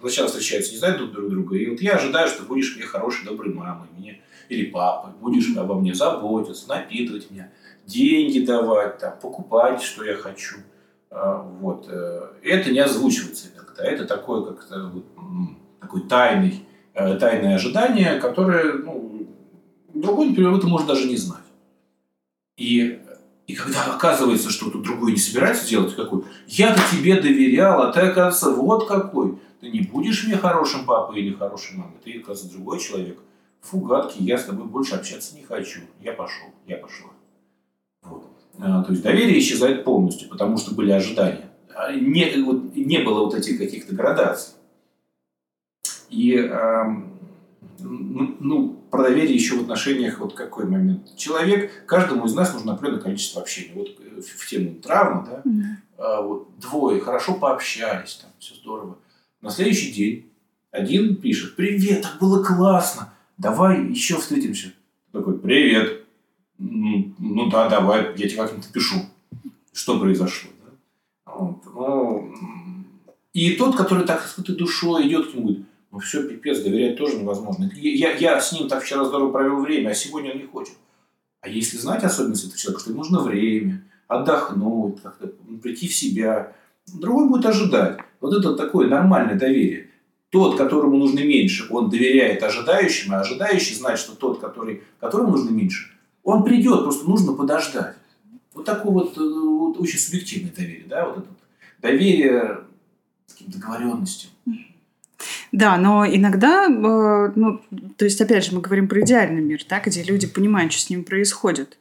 сначала 0.10 0.30
встречаются, 0.30 0.72
не 0.72 0.78
знают 0.78 0.98
друг 0.98 1.30
друга, 1.30 1.58
и 1.58 1.70
вот 1.70 1.82
я 1.82 1.94
ожидаю, 1.94 2.28
что 2.28 2.44
будешь 2.44 2.76
мне 2.76 2.86
хорошей, 2.86 3.26
доброй 3.26 3.54
мамой, 3.54 3.88
мне, 3.98 4.22
или 4.50 4.66
папой, 4.66 5.12
будешь 5.20 5.56
обо 5.58 5.76
мне 5.76 5.94
заботиться, 5.94 6.68
напитывать 6.70 7.32
меня, 7.32 7.52
деньги 7.86 8.40
давать, 8.40 9.00
там, 9.00 9.18
покупать, 9.20 9.82
что 9.82 10.04
я 10.04 10.16
хочу. 10.16 10.58
Э, 11.10 11.42
вот. 11.60 11.88
Э, 11.88 12.28
это 12.44 12.72
не 12.72 12.80
озвучивается 12.80 13.48
иногда. 13.54 13.84
Это 13.84 14.06
такое, 14.06 14.44
как 14.44 14.68
такой 15.82 16.02
тайный, 16.08 16.66
э, 16.94 17.18
тайное 17.18 17.56
ожидание, 17.56 18.20
которое, 18.20 18.74
ну, 18.74 19.28
другой, 19.94 20.30
например, 20.30 20.54
это 20.54 20.68
может 20.68 20.88
даже 20.88 21.08
не 21.08 21.18
знать. 21.18 21.40
И 22.58 23.00
и 23.48 23.54
когда 23.54 23.84
оказывается, 23.94 24.50
что 24.50 24.72
тут 24.72 24.82
другой 24.82 25.12
не 25.12 25.20
собирается 25.20 25.70
делать, 25.70 25.96
какой, 25.96 26.24
я-то 26.48 26.82
тебе 26.92 27.22
доверял, 27.22 27.84
а 27.84 27.92
ты, 27.92 28.02
оказывается, 28.02 28.50
вот 28.60 28.88
какой. 28.88 29.38
Ты 29.66 29.72
не 29.72 29.80
будешь 29.80 30.28
мне 30.28 30.38
хорошим 30.38 30.86
папой 30.86 31.20
или 31.20 31.34
хорошей 31.34 31.76
мамой, 31.76 31.96
ты, 32.04 32.20
оказывается, 32.20 32.56
другой 32.56 32.80
человек. 32.80 33.18
Фу, 33.62 33.80
гадкий, 33.80 34.24
я 34.24 34.38
с 34.38 34.44
тобой 34.44 34.68
больше 34.68 34.94
общаться 34.94 35.36
не 35.36 35.42
хочу. 35.42 35.80
Я 36.00 36.14
пошел, 36.14 36.50
я 36.68 36.78
пошла. 36.78 37.10
Вот. 38.04 38.30
А, 38.60 38.84
то 38.84 38.92
есть 38.92 39.02
доверие 39.02 39.40
исчезает 39.40 39.84
полностью, 39.84 40.30
потому 40.30 40.58
что 40.58 40.76
были 40.76 40.92
ожидания. 40.92 41.50
А 41.76 41.92
не, 41.94 42.44
вот, 42.44 42.76
не 42.76 43.00
было 43.00 43.22
вот 43.22 43.34
этих 43.34 43.58
каких-то 43.58 43.96
градаций. 43.96 44.54
И 46.12 46.36
эм, 46.36 47.18
ну, 47.80 48.80
про 48.92 49.02
доверие 49.02 49.34
еще 49.34 49.56
в 49.56 49.62
отношениях 49.62 50.20
вот 50.20 50.36
какой 50.36 50.66
момент. 50.68 51.16
Человек, 51.16 51.88
каждому 51.88 52.28
из 52.28 52.36
нас 52.36 52.54
нужно 52.54 52.74
определенное 52.74 53.02
количество 53.02 53.42
общения. 53.42 53.74
Вот 53.74 53.88
э, 54.00 54.22
в 54.22 54.48
тему 54.48 54.76
травмы, 54.76 55.26
да, 55.26 55.42
mm-hmm. 55.44 55.64
а, 55.98 56.22
вот 56.22 56.60
двое 56.60 57.02
хорошо 57.02 57.34
пообщались, 57.34 58.20
там 58.22 58.30
все 58.38 58.54
здорово. 58.54 59.00
На 59.46 59.52
следующий 59.52 59.92
день 59.92 60.32
один 60.72 61.18
пишет, 61.18 61.56
привет, 61.56 62.02
так 62.02 62.18
было 62.20 62.44
классно, 62.44 63.14
давай 63.38 63.86
еще 63.92 64.18
встретимся. 64.18 64.74
Такой, 65.12 65.38
привет, 65.38 66.04
ну, 66.58 67.48
да, 67.52 67.70
давай, 67.70 68.16
я 68.18 68.28
тебе 68.28 68.38
как-нибудь 68.38 68.68
пишу, 68.70 68.96
что 69.72 70.00
произошло. 70.00 70.50
Да? 70.66 71.32
Вот. 71.32 71.64
Ну, 71.76 72.34
и 73.34 73.52
тот, 73.52 73.76
который 73.76 74.08
так 74.08 74.24
с 74.24 74.40
этой 74.40 74.56
душой 74.56 75.08
идет 75.08 75.30
к 75.30 75.36
нему, 75.36 75.44
говорит, 75.44 75.66
ну 75.92 76.00
все, 76.00 76.28
пипец, 76.28 76.62
доверять 76.62 76.98
тоже 76.98 77.18
невозможно. 77.18 77.70
Я, 77.76 78.16
я 78.16 78.42
с 78.42 78.52
ним 78.52 78.68
так 78.68 78.84
вчера 78.84 79.06
здорово 79.06 79.32
провел 79.32 79.60
время, 79.60 79.90
а 79.90 79.94
сегодня 79.94 80.32
он 80.32 80.40
не 80.40 80.48
хочет. 80.48 80.74
А 81.42 81.50
если 81.50 81.78
знать 81.78 82.04
особенности 82.04 82.48
этого 82.48 82.58
человека, 82.58 82.82
что 82.82 82.90
ему 82.90 83.04
нужно 83.04 83.20
время, 83.22 83.84
отдохнуть, 84.08 85.04
как-то 85.04 85.28
прийти 85.62 85.88
в 85.88 85.94
себя, 85.94 86.56
другой 86.92 87.30
будет 87.30 87.46
ожидать. 87.46 88.00
Вот 88.26 88.34
это 88.34 88.56
такое 88.56 88.88
нормальное 88.88 89.36
доверие. 89.36 89.90
Тот, 90.32 90.58
которому 90.58 90.98
нужно 90.98 91.20
меньше, 91.20 91.68
он 91.70 91.92
доверяет 91.92 92.42
ожидающим, 92.42 93.14
а 93.14 93.20
ожидающий 93.20 93.76
знает, 93.76 94.00
что 94.00 94.16
тот, 94.16 94.40
который, 94.40 94.82
которому 95.00 95.30
нужно 95.30 95.52
меньше, 95.52 95.92
он 96.24 96.44
придет, 96.44 96.82
просто 96.86 97.08
нужно 97.08 97.34
подождать. 97.34 97.96
Вот 98.56 98.66
такое 98.66 98.92
вот, 98.92 99.16
э, 99.16 99.22
вот 99.22 99.80
очень 99.80 100.00
субъективное 100.00 100.52
доверие, 100.52 100.86
да, 100.90 101.06
вот 101.06 101.20
это 101.20 101.28
доверие 101.84 102.62
с 103.28 103.34
каким-то 103.34 103.60
договоренностям. 103.60 104.32
Да, 105.52 105.78
но 105.78 106.04
иногда, 106.08 106.66
э, 106.66 107.32
ну, 107.36 107.62
то 107.96 108.06
есть, 108.06 108.20
опять 108.20 108.44
же, 108.44 108.56
мы 108.56 108.62
говорим 108.62 108.88
про 108.88 109.02
идеальный 109.02 109.44
мир, 109.44 109.62
да, 109.70 109.80
где 109.80 110.02
люди 110.02 110.26
понимают, 110.26 110.74
что 110.74 110.82
с 110.82 110.90
ним 110.90 111.04
происходит. 111.04 111.78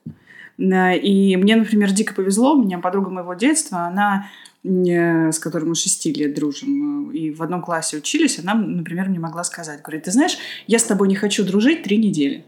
И 0.58 1.36
мне, 1.40 1.56
например, 1.56 1.90
дико 1.90 2.12
повезло, 2.12 2.52
у 2.52 2.62
меня 2.62 2.78
подруга 2.80 3.08
моего 3.08 3.32
детства, 3.32 3.86
она 3.86 4.26
э, 4.26 4.53
с 4.64 5.38
которой 5.38 5.64
мы 5.64 5.74
шести 5.74 6.12
лет 6.12 6.34
дружим, 6.34 7.10
э, 7.10 7.16
и 7.16 7.30
в 7.30 7.42
одном 7.42 7.60
классе 7.62 7.98
учились, 7.98 8.38
она, 8.38 8.54
например, 8.54 9.08
мне 9.08 9.18
могла 9.18 9.44
сказать, 9.44 9.82
говорит, 9.82 10.04
ты 10.04 10.10
знаешь, 10.10 10.38
я 10.66 10.78
с 10.78 10.84
тобой 10.84 11.08
не 11.08 11.14
хочу 11.14 11.44
дружить 11.44 11.82
три 11.82 11.98
недели. 11.98 12.44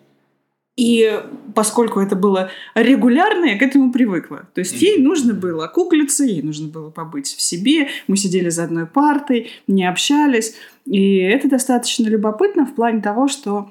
И 0.76 1.23
поскольку 1.54 2.00
это 2.00 2.16
было 2.16 2.50
регулярно, 2.75 3.46
я 3.46 3.58
к 3.58 3.62
этому 3.62 3.92
привыкла. 3.92 4.46
То 4.54 4.61
есть 4.61 4.80
ей 4.80 4.99
нужно 4.99 5.32
было 5.32 5.68
куклиться, 5.68 6.25
ей 6.25 6.42
нужно 6.42 6.68
было 6.68 6.90
побыть 6.90 7.28
в 7.28 7.40
себе. 7.40 7.88
Мы 8.08 8.18
сидели 8.18 8.50
за 8.50 8.64
одной 8.64 8.87
партой, 8.87 9.50
не 9.66 9.87
общались. 9.87 10.54
И 10.85 11.16
это 11.16 11.49
достаточно 11.49 12.06
любопытно 12.08 12.66
в 12.66 12.75
плане 12.75 13.00
того, 13.00 13.26
что 13.28 13.70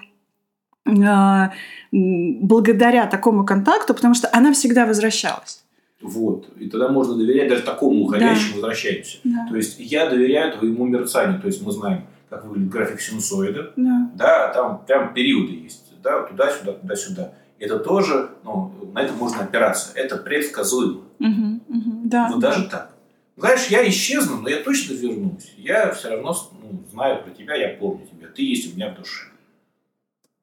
э, 0.88 1.50
благодаря 1.92 3.06
такому 3.06 3.46
контакту, 3.46 3.94
потому 3.94 4.16
что 4.16 4.28
она 4.34 4.52
всегда 4.54 4.88
возвращалась. 4.88 5.65
Вот. 6.02 6.50
И 6.58 6.70
тогда 6.70 6.90
можно 6.90 7.16
доверять 7.16 7.50
даже 7.50 7.64
такому 7.64 8.04
уходящему 8.04 8.50
да. 8.50 8.56
возвращающемуся. 8.56 9.20
Да. 9.24 9.48
То 9.50 9.56
есть 9.56 9.80
я 9.80 10.10
доверяю 10.10 10.58
твоему 10.58 10.86
мерцанию. 10.86 11.42
То 11.42 11.48
есть 11.48 11.62
мы 11.62 11.72
знаем, 11.72 12.06
как 12.30 12.46
выглядит 12.46 12.70
график 12.70 13.00
синусоида. 13.00 13.74
Да. 13.76 14.12
да, 14.16 14.54
там 14.54 14.86
прям 14.86 15.14
периоды 15.14 15.54
есть 15.54 15.86
да, 16.04 16.24
туда-сюда, 16.24 16.74
туда-сюда. 16.74 17.34
Это 17.58 17.80
тоже, 17.80 18.30
ну, 18.44 18.74
на 18.94 19.02
это 19.02 19.14
можно 19.14 19.44
опираться. 19.44 19.92
Это 19.96 20.18
предсказуемо. 20.18 21.02
Угу, 21.20 21.62
угу, 21.68 22.02
да. 22.04 22.30
Вот 22.32 22.40
даже 22.40 22.66
так. 22.66 22.92
Знаешь, 23.38 23.68
я 23.68 23.88
исчезну, 23.90 24.42
но 24.42 24.50
я 24.50 24.64
точно 24.64 24.94
вернусь. 24.94 25.54
Я 25.58 25.92
все 25.92 26.10
равно 26.10 26.36
ну, 26.62 26.84
знаю 26.92 27.24
про 27.24 27.32
тебя, 27.32 27.56
я 27.56 27.70
помню 27.78 28.06
тебя. 28.06 28.28
Ты 28.34 28.44
есть 28.44 28.72
у 28.72 28.76
меня 28.76 28.94
в 28.94 28.98
душе. 28.98 29.28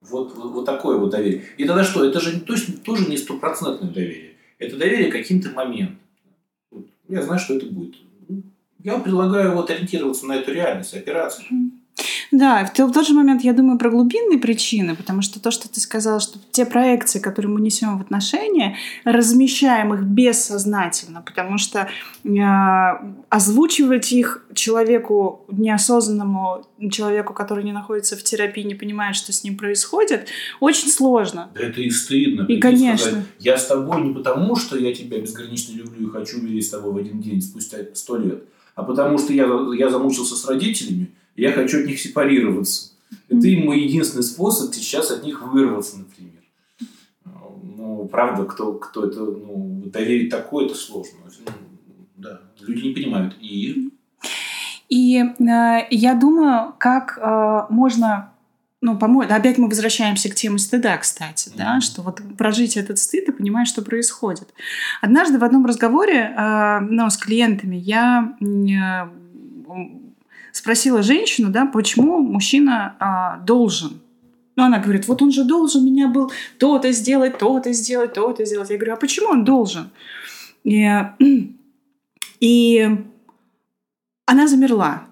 Вот, 0.03 0.35
вот, 0.35 0.53
вот 0.53 0.65
такое 0.67 0.99
вот 0.99 1.11
доверие. 1.11 1.45
И 1.57 1.65
тогда 1.65 1.85
что? 1.85 2.05
Это 2.05 2.21
же 2.21 2.41
точно, 2.41 2.75
тоже 2.79 3.09
не 3.09 3.17
стопроцентное 3.17 3.91
доверие. 3.91 4.32
Это 4.63 4.77
доверие 4.77 5.11
каким-то 5.11 5.51
моментом. 5.51 5.99
Вот, 6.71 6.87
я 7.09 7.23
знаю, 7.23 7.41
что 7.41 7.55
это 7.55 7.67
будет. 7.67 7.97
Я 8.85 8.99
предлагаю 8.99 9.55
вот 9.55 9.71
ориентироваться 9.71 10.27
на 10.27 10.37
эту 10.37 10.53
реальность, 10.53 10.95
опираться. 10.95 11.43
Mm-hmm. 11.43 11.71
Да, 12.33 12.65
в 12.65 12.73
тот 12.73 13.07
же 13.07 13.13
момент 13.13 13.45
я 13.45 13.53
думаю 13.53 13.79
про 13.79 13.91
глубинные 13.91 14.39
причины, 14.39 14.97
потому 14.97 15.21
что 15.21 15.39
то, 15.39 15.51
что 15.51 15.69
ты 15.69 15.81
сказала, 15.81 16.19
что 16.19 16.39
те 16.51 16.65
проекции, 16.65 17.19
которые 17.19 17.53
мы 17.53 17.61
несем 17.61 17.99
в 17.99 18.01
отношения, 18.01 18.77
размещаем 19.05 19.93
их 19.93 20.01
бессознательно, 20.01 21.21
потому 21.21 21.59
что 21.59 21.91
э, 22.25 22.29
озвучивать 23.29 24.13
их 24.13 24.47
человеку 24.55 25.45
неосознанному, 25.51 26.67
человеку, 26.91 27.35
который 27.35 27.65
не 27.65 27.73
находится 27.73 28.17
в 28.17 28.23
терапии, 28.23 28.63
не 28.63 28.75
понимает, 28.75 29.15
что 29.15 29.31
с 29.31 29.45
ним 29.45 29.59
происходит, 29.59 30.29
очень 30.59 30.89
сложно. 30.89 31.51
Да 31.55 31.61
это 31.61 31.83
и 31.83 31.91
стыдно. 31.91 32.47
И, 32.47 32.59
конечно. 32.59 33.11
Сказать, 33.11 33.25
я 33.41 33.59
с 33.59 33.67
тобой 33.67 34.01
не 34.01 34.15
потому, 34.15 34.57
что 34.57 34.79
я 34.79 34.95
тебя 34.95 35.19
безгранично 35.19 35.77
люблю 35.77 36.09
и 36.09 36.11
хочу 36.11 36.39
умереть 36.39 36.65
с 36.67 36.71
тобой 36.71 36.93
в 36.93 36.97
один 36.97 37.21
день 37.21 37.43
спустя 37.43 37.77
сто 37.93 38.17
лет, 38.17 38.45
а 38.75 38.85
потому 38.85 39.19
что 39.19 39.35
я, 39.35 39.47
я 39.77 39.91
замучился 39.91 40.35
с 40.35 40.47
родителями, 40.49 41.11
я 41.37 41.53
хочу 41.53 41.81
от 41.81 41.87
них 41.87 42.01
сепарироваться. 42.01 42.93
Это 43.29 43.47
мой 43.65 43.81
единственный 43.81 44.23
способ 44.23 44.75
сейчас 44.75 45.11
от 45.11 45.25
них 45.25 45.43
вырваться, 45.43 45.99
например. 45.99 46.33
Ну, 47.77 48.09
правда, 48.11 48.45
кто, 48.45 48.75
кто 48.75 49.07
это, 49.07 49.21
ну, 49.21 49.83
доверить 49.87 50.31
такое, 50.31 50.67
это 50.67 50.75
сложно. 50.75 51.19
Ну, 51.47 51.53
да. 52.17 52.41
Люди 52.61 52.89
не 52.89 52.95
понимают. 52.95 53.37
И? 53.41 53.91
И 54.89 55.19
э, 55.19 55.87
я 55.91 56.15
думаю, 56.15 56.75
как 56.79 57.19
э, 57.19 57.73
можно 57.73 58.33
ну, 58.85 58.99
по-моему, 58.99 59.33
опять 59.33 59.59
мы 59.59 59.69
возвращаемся 59.69 60.29
к 60.29 60.35
теме 60.35 60.59
стыда, 60.59 60.97
кстати, 60.99 61.49
mm-hmm. 61.49 61.57
да, 61.57 61.81
что 61.81 62.03
вот 62.03 62.21
прожить 62.37 62.77
этот 62.77 62.99
стыд 62.99 63.29
и 63.29 63.33
понимать, 63.33 63.69
что 63.69 63.81
происходит. 63.81 64.53
Однажды 65.01 65.39
в 65.39 65.45
одном 65.45 65.65
разговоре 65.65 66.35
э, 66.37 66.81
ну, 66.81 67.09
с 67.09 67.17
клиентами 67.17 67.77
я 67.77 68.37
э, 68.41 69.09
спросила 70.53 71.03
женщину, 71.03 71.51
да, 71.51 71.67
почему 71.67 72.21
мужчина 72.21 72.97
э, 73.01 73.45
должен. 73.45 74.01
Ну, 74.55 74.65
она 74.65 74.79
говорит, 74.79 75.09
вот 75.09 75.23
он 75.23 75.33
же 75.33 75.45
должен 75.45 75.85
меня 75.85 76.09
был 76.09 76.31
то-то 76.59 76.93
сделать, 76.93 77.39
то-то 77.39 77.73
сделать, 77.73 78.13
то-то 78.13 78.45
сделать. 78.45 78.71
Я 78.71 78.77
говорю, 78.77 78.93
а 78.93 78.97
почему 78.97 79.31
он 79.31 79.45
должен? 79.45 79.91
И, 80.63 80.87
и 82.41 83.05
она 84.27 84.47
замерла. 84.47 85.07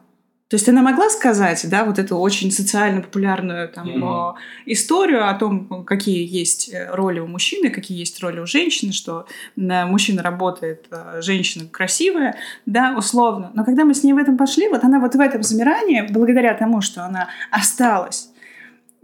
То 0.50 0.56
есть 0.56 0.68
она 0.68 0.82
могла 0.82 1.08
сказать, 1.10 1.64
да, 1.70 1.84
вот 1.84 2.00
эту 2.00 2.16
очень 2.16 2.50
социально 2.50 3.02
популярную 3.02 3.68
там, 3.68 3.86
mm-hmm. 3.86 4.34
историю 4.66 5.30
о 5.30 5.34
том, 5.34 5.84
какие 5.84 6.26
есть 6.28 6.74
э, 6.74 6.92
роли 6.92 7.20
у 7.20 7.28
мужчины, 7.28 7.70
какие 7.70 7.96
есть 7.96 8.20
роли 8.20 8.40
у 8.40 8.46
женщины, 8.46 8.90
что 8.92 9.26
мужчина 9.54 10.24
работает, 10.24 10.86
а 10.90 11.22
женщина 11.22 11.68
красивая, 11.70 12.34
да, 12.66 12.96
условно. 12.98 13.52
Но 13.54 13.64
когда 13.64 13.84
мы 13.84 13.94
с 13.94 14.02
ней 14.02 14.12
в 14.12 14.18
этом 14.18 14.36
пошли, 14.36 14.68
вот 14.68 14.82
она 14.82 14.98
вот 14.98 15.14
в 15.14 15.20
этом 15.20 15.44
замирании, 15.44 16.04
благодаря 16.10 16.52
тому, 16.54 16.80
что 16.80 17.04
она 17.04 17.28
осталась, 17.52 18.30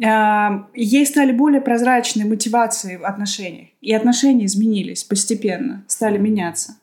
ей 0.00 1.06
стали 1.06 1.30
более 1.30 1.60
прозрачные 1.60 2.26
мотивации 2.26 2.96
в 2.96 3.04
отношениях. 3.04 3.68
И 3.80 3.94
отношения 3.94 4.46
изменились 4.46 5.04
постепенно, 5.04 5.84
стали 5.86 6.18
меняться. 6.18 6.76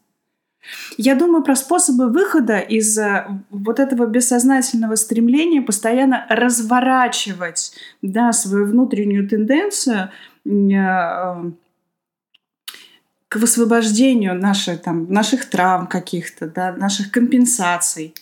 Я 0.97 1.15
думаю 1.15 1.43
про 1.43 1.55
способы 1.55 2.09
выхода 2.09 2.59
из 2.59 2.97
э, 2.97 3.25
вот 3.49 3.79
этого 3.79 4.05
бессознательного 4.05 4.95
стремления 4.95 5.61
постоянно 5.61 6.25
разворачивать 6.29 7.73
да, 8.01 8.31
свою 8.31 8.65
внутреннюю 8.65 9.27
тенденцию 9.27 10.09
э, 10.45 11.51
к 13.27 13.35
высвобождению 13.35 14.35
наших, 14.35 14.81
там, 14.81 15.11
наших 15.11 15.49
травм 15.49 15.87
каких-то, 15.87 16.47
да, 16.47 16.71
наших 16.73 17.11
компенсаций. 17.11 18.13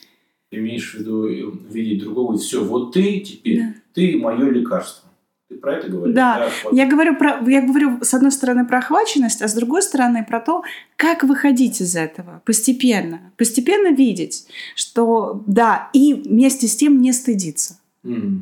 Ты 0.49 0.57
имеешь 0.57 0.93
в 0.93 0.99
виду 0.99 1.27
э, 1.27 1.51
видеть 1.69 2.03
другого, 2.03 2.37
все, 2.37 2.63
вот 2.63 2.93
ты 2.93 3.19
теперь, 3.19 3.59
да. 3.59 3.73
ты 3.93 4.17
мое 4.17 4.49
лекарство. 4.49 5.10
Ты 5.51 5.57
про 5.57 5.73
это 5.73 5.89
говоришь? 5.89 6.15
Да, 6.15 6.49
да 6.63 6.69
я 6.71 6.87
говорю, 6.87 7.17
про, 7.17 7.41
я 7.45 7.61
говорю 7.61 8.01
с 8.01 8.13
одной 8.13 8.31
стороны 8.31 8.65
про 8.65 8.77
охваченность, 8.77 9.41
а 9.41 9.49
с 9.49 9.53
другой 9.53 9.81
стороны 9.81 10.25
про 10.25 10.39
то, 10.39 10.63
как 10.95 11.23
выходить 11.23 11.81
из 11.81 11.97
этого 11.97 12.41
постепенно. 12.45 13.33
Постепенно 13.35 13.93
видеть, 13.93 14.47
что 14.75 15.43
да, 15.47 15.89
и 15.91 16.13
вместе 16.13 16.69
с 16.69 16.75
тем 16.77 17.01
не 17.01 17.11
стыдиться. 17.11 17.77
Mm. 18.05 18.39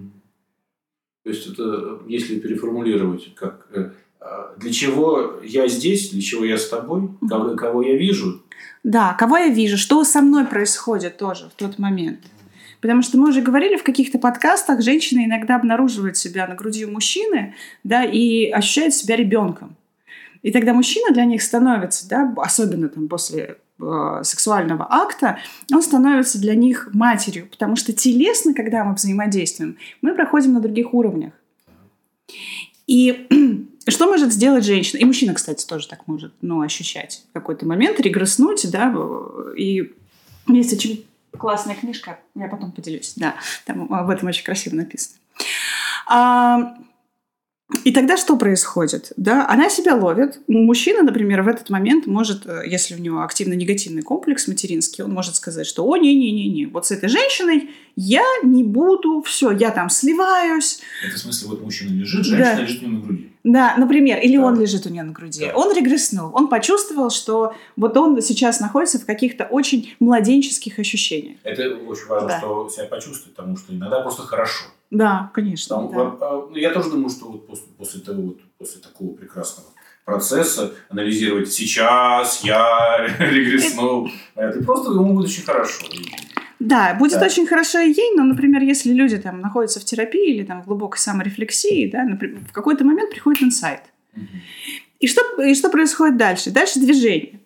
То 1.24 1.30
есть 1.32 1.48
это, 1.48 2.00
если 2.08 2.40
переформулировать, 2.40 3.34
как 3.34 3.66
э, 3.74 3.90
а, 4.20 4.54
для 4.58 4.72
чего 4.72 5.40
я 5.44 5.68
здесь, 5.68 6.12
для 6.12 6.22
чего 6.22 6.46
я 6.46 6.60
с 6.60 6.70
тобой, 6.70 7.10
кого, 7.28 7.56
кого 7.56 7.82
я 7.82 7.98
вижу. 7.98 8.44
Да, 8.84 9.16
кого 9.18 9.38
я 9.38 9.48
вижу, 9.48 9.78
что 9.78 10.04
со 10.04 10.22
мной 10.22 10.46
происходит 10.46 11.18
тоже 11.18 11.50
в 11.50 11.58
тот 11.60 11.80
момент. 11.80 12.20
Потому 12.82 13.02
что 13.02 13.18
мы 13.18 13.30
уже 13.30 13.42
говорили 13.42 13.76
в 13.76 13.84
каких-то 13.84 14.20
подкастах, 14.20 14.82
женщины 14.82 15.26
иногда 15.26 15.56
обнаруживают 15.56 16.18
себя 16.18 16.48
на 16.48 16.56
груди 16.56 16.86
у 16.86 16.92
мужчины, 16.92 17.56
да, 17.84 18.04
и 18.04 18.50
ощущают 18.50 18.94
себя 18.94 19.16
ребенком. 19.16 19.76
И 20.42 20.52
тогда 20.52 20.74
мужчина 20.74 21.14
для 21.14 21.26
них 21.26 21.42
становится, 21.42 22.08
да, 22.08 22.34
особенно 22.38 22.88
там 22.88 23.10
после 23.10 23.58
э, 23.82 24.22
сексуального 24.24 24.88
акта, 24.90 25.40
он 25.72 25.82
становится 25.82 26.40
для 26.40 26.56
них 26.56 26.90
матерью, 26.94 27.48
потому 27.48 27.76
что 27.76 27.92
телесно, 27.92 28.54
когда 28.54 28.86
мы 28.86 28.94
взаимодействуем, 28.94 29.78
мы 30.02 30.16
проходим 30.16 30.54
на 30.54 30.62
других 30.62 30.94
уровнях. 30.94 31.34
И 32.88 33.28
что 33.88 34.08
может 34.08 34.32
сделать 34.32 34.64
женщина? 34.64 35.00
И 35.00 35.06
мужчина, 35.06 35.34
кстати, 35.34 35.66
тоже 35.66 35.90
так 35.90 36.08
может 36.08 36.34
ну, 36.42 36.62
ощущать 36.62 37.24
в 37.30 37.34
какой-то 37.34 37.66
момент, 37.68 38.00
регресснуть, 38.00 38.72
да, 38.72 38.96
и 39.58 39.92
очень 40.48 41.06
Классная 41.38 41.76
книжка, 41.76 42.20
я 42.36 42.48
потом 42.48 42.72
поделюсь. 42.72 43.14
Да, 43.16 43.36
там 43.66 43.94
об 43.94 44.10
этом 44.10 44.28
очень 44.28 44.44
красиво 44.44 44.76
написано. 44.76 45.18
А, 46.08 46.76
и 47.84 47.92
тогда 47.92 48.18
что 48.18 48.36
происходит? 48.36 49.14
Да, 49.16 49.48
она 49.48 49.70
себя 49.70 49.96
ловит. 49.96 50.40
Мужчина, 50.48 51.04
например, 51.04 51.44
в 51.44 51.48
этот 51.48 51.70
момент 51.70 52.08
может, 52.08 52.48
э, 52.48 52.64
если 52.66 52.96
у 52.96 52.98
него 52.98 53.22
активно 53.22 53.54
негативный 53.54 54.02
комплекс 54.02 54.48
материнский, 54.48 55.04
он 55.04 55.12
может 55.12 55.36
сказать, 55.36 55.68
что 55.68 55.86
«О, 55.86 55.96
не-не-не-не, 55.96 56.66
вот 56.66 56.88
с 56.88 56.92
этой 56.92 57.10
женщиной 57.10 57.70
я 57.96 58.24
не 58.44 58.64
буду, 58.64 59.22
все, 59.22 59.52
я 59.52 59.70
там 59.70 59.90
сливаюсь». 59.90 60.80
Это 61.06 61.16
в 61.16 61.20
смысле, 61.20 61.50
вот 61.50 61.62
мужчина 61.62 61.94
лежит, 61.94 62.26
женщина 62.26 62.56
да. 62.56 62.62
лежит 62.62 62.82
у 62.82 62.86
него 62.88 62.98
на 62.98 63.06
груди. 63.06 63.30
Да, 63.44 63.76
например, 63.78 64.20
или 64.20 64.38
да. 64.38 64.46
он 64.46 64.60
лежит 64.60 64.86
у 64.88 64.90
нее 64.90 65.04
на 65.04 65.12
груди. 65.12 65.46
Да. 65.46 65.54
Он 65.56 65.76
регресснул, 65.76 66.32
он 66.34 66.48
почувствовал, 66.48 67.12
что 67.12 67.54
вот 67.76 67.96
он 67.98 68.20
сейчас 68.22 68.60
находится 68.60 69.00
в 69.00 69.06
каких-то 69.06 69.46
очень 69.46 69.94
младенческих 70.00 70.80
ощущениях. 70.80 71.38
Это 71.44 71.76
очень 71.88 72.08
важно, 72.08 72.30
да. 72.30 72.38
что 72.40 72.70
себя 72.70 72.86
почувствовать, 72.86 73.36
потому 73.36 73.58
что 73.58 73.74
иногда 73.74 74.02
просто 74.02 74.24
хорошо. 74.24 74.66
Да, 74.92 75.32
конечно. 75.34 75.76
Там, 75.76 75.92
да. 75.92 76.18
А, 76.22 76.48
ну, 76.50 76.56
я 76.56 76.72
тоже 76.72 76.90
думаю, 76.90 77.10
что 77.10 77.28
вот 77.28 77.48
после, 77.48 77.68
после 77.78 78.02
того, 78.02 78.22
вот, 78.24 78.38
после 78.58 78.82
такого 78.82 79.14
прекрасного 79.14 79.70
процесса 80.04 80.72
анализировать 80.90 81.52
сейчас 81.52 82.44
я 82.44 83.16
регреснул, 83.20 84.10
это 84.36 84.64
просто 84.64 84.92
ему 84.92 85.14
будет 85.14 85.28
очень 85.28 85.44
хорошо. 85.44 85.86
Да, 86.60 86.96
будет 86.96 87.20
да. 87.20 87.26
очень 87.26 87.48
хорошо 87.48 87.80
и 87.80 87.94
ей, 87.94 88.16
но, 88.16 88.24
например, 88.24 88.62
если 88.64 88.92
люди 88.92 89.18
там 89.18 89.40
находятся 89.40 89.80
в 89.80 89.86
терапии 89.86 90.36
или 90.36 90.44
там 90.44 90.64
в 90.64 90.66
глубокой 90.66 90.98
саморефлексии, 91.00 91.90
да, 91.90 92.04
например, 92.04 92.42
в 92.50 92.52
какой-то 92.52 92.84
момент 92.84 93.12
приходит 93.12 93.44
инсайт. 93.44 93.84
Угу. 94.16 94.26
И, 95.00 95.08
что, 95.08 95.22
и 95.42 95.54
что 95.54 95.70
происходит 95.70 96.18
дальше? 96.18 96.52
Дальше 96.52 96.80
движение 96.80 97.40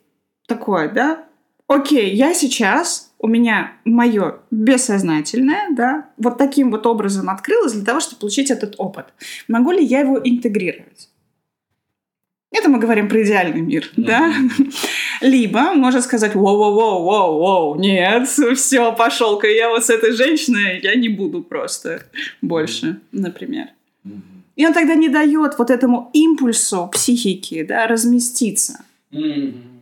такое, 0.48 0.90
да, 0.90 1.26
окей, 1.68 2.14
я 2.16 2.34
сейчас, 2.34 3.13
у 3.24 3.28
меня 3.28 3.72
мое 3.86 4.40
бессознательное, 4.52 5.70
да, 5.72 6.10
вот 6.18 6.38
таким 6.38 6.72
вот 6.72 6.86
образом 6.86 7.30
открылось 7.30 7.72
для 7.72 7.86
того, 7.86 8.02
чтобы 8.02 8.20
получить 8.20 8.52
этот 8.52 8.76
опыт. 8.78 9.06
Могу 9.48 9.72
ли 9.72 9.82
я 9.82 10.02
его 10.02 10.20
интегрировать? 10.22 11.10
Это 12.52 12.70
мы 12.70 12.80
говорим 12.80 13.08
про 13.08 13.24
идеальный 13.24 13.62
мир, 13.62 13.90
mm-hmm. 13.96 14.04
да? 14.04 14.34
Либо 15.22 15.74
можно 15.74 16.02
сказать, 16.02 16.36
воу-воу-воу-воу, 16.36 17.80
нет, 17.80 18.28
все, 18.28 18.92
пошел-ка 18.94 19.48
я 19.48 19.70
вот 19.70 19.86
с 19.86 19.90
этой 19.90 20.12
женщиной, 20.12 20.82
я 20.84 20.94
не 20.96 21.08
буду 21.08 21.44
просто 21.44 22.04
больше, 22.42 23.00
например. 23.14 23.68
Mm-hmm. 24.06 24.20
И 24.58 24.68
он 24.68 24.74
тогда 24.74 24.96
не 24.96 25.08
дает 25.08 25.58
вот 25.58 25.70
этому 25.70 26.10
импульсу 26.12 26.90
психики, 26.92 27.64
да, 27.64 27.88
разместиться. 27.88 28.84
Mm-hmm. 29.14 29.73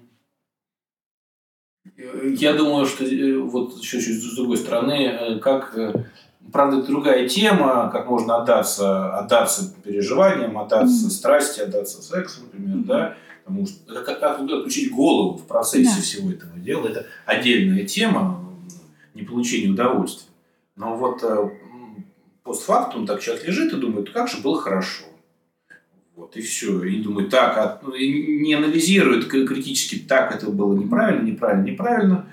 Я 1.96 2.54
думаю, 2.54 2.86
что 2.86 3.04
э, 3.04 3.38
вот 3.38 3.78
еще 3.80 4.02
чуть 4.02 4.24
с 4.24 4.36
другой 4.36 4.58
стороны, 4.58 4.94
э, 4.94 5.40
как 5.40 5.78
э, 5.78 6.06
Правда, 6.52 6.80
это 6.80 6.88
другая 6.88 7.30
тема, 7.30 7.90
как 7.94 8.10
можно 8.10 8.42
отдаться, 8.42 9.18
отдаться 9.18 9.74
переживаниям, 9.84 10.58
отдаться 10.58 11.08
mm-hmm. 11.08 11.12
страсти, 11.12 11.62
отдаться 11.62 12.02
сексу, 12.02 12.42
например, 12.42 12.78
mm-hmm. 12.78 12.86
да, 12.86 13.16
потому 13.46 13.68
что 13.68 14.04
как, 14.04 14.20
как 14.20 14.42
отключить 14.42 14.92
голову 14.92 15.38
в 15.38 15.46
процессе 15.46 15.96
да. 15.96 16.02
всего 16.02 16.32
этого 16.32 16.60
дела, 16.60 16.88
это 16.88 17.06
отдельная 17.26 17.86
тема, 17.86 18.44
не 19.14 19.22
получение 19.22 19.72
удовольствия. 19.72 20.28
Но 20.76 20.98
вот 20.98 21.24
постфактум 22.44 23.06
так 23.06 23.22
человек 23.22 23.48
лежит 23.48 23.72
и 23.72 23.78
думает, 23.78 24.10
как 24.10 24.28
же 24.28 24.42
было 24.42 24.60
хорошо. 24.60 25.06
Вот, 26.16 26.36
и 26.36 26.42
все. 26.42 26.84
И 26.84 27.02
думает, 27.02 27.30
так, 27.30 27.58
а, 27.58 27.80
ну, 27.84 27.96
не 27.96 28.54
анализирует 28.54 29.28
критически, 29.28 29.96
так 29.96 30.36
это 30.36 30.50
было 30.50 30.74
неправильно, 30.74 31.24
неправильно, 31.24 31.66
неправильно. 31.66 32.28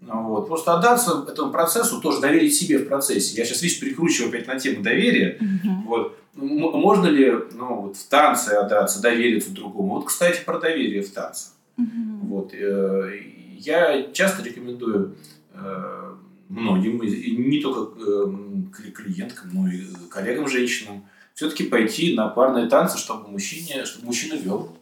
Вот. 0.00 0.48
Просто 0.48 0.74
отдаться 0.74 1.24
этому 1.28 1.52
процессу, 1.52 2.00
тоже 2.00 2.20
доверить 2.20 2.54
себе 2.54 2.78
в 2.78 2.88
процессе. 2.88 3.36
Я 3.36 3.44
сейчас, 3.44 3.62
видишь, 3.62 3.80
перекручиваю 3.80 4.28
опять 4.28 4.46
на 4.46 4.58
тему 4.58 4.82
доверия. 4.82 5.38
Mm-hmm. 5.40 5.84
Вот. 5.86 6.18
Можно 6.34 7.06
ли 7.06 7.32
ну, 7.52 7.82
вот, 7.82 7.96
в 7.96 8.08
танце 8.08 8.50
отдаться, 8.50 9.00
довериться 9.00 9.52
другому? 9.52 9.94
Вот, 9.94 10.06
кстати, 10.06 10.42
про 10.44 10.58
доверие 10.58 11.02
в 11.02 11.10
танце. 11.10 11.50
Mm-hmm. 11.78 12.18
Вот. 12.22 12.54
Э, 12.54 13.12
я 13.58 14.10
часто 14.12 14.42
рекомендую 14.42 15.14
э, 15.54 16.14
многим, 16.48 17.00
не 17.00 17.60
только 17.60 17.98
э, 18.00 18.90
клиенткам, 18.92 19.50
но 19.52 19.68
и 19.68 19.82
коллегам, 20.10 20.48
женщинам, 20.48 21.04
все-таки 21.34 21.64
пойти 21.64 22.14
на 22.14 22.28
парные 22.28 22.66
танцы, 22.66 22.98
чтобы, 22.98 23.28
мужчине, 23.28 23.84
чтобы 23.84 24.06
мужчина 24.06 24.34
вел. 24.34 24.76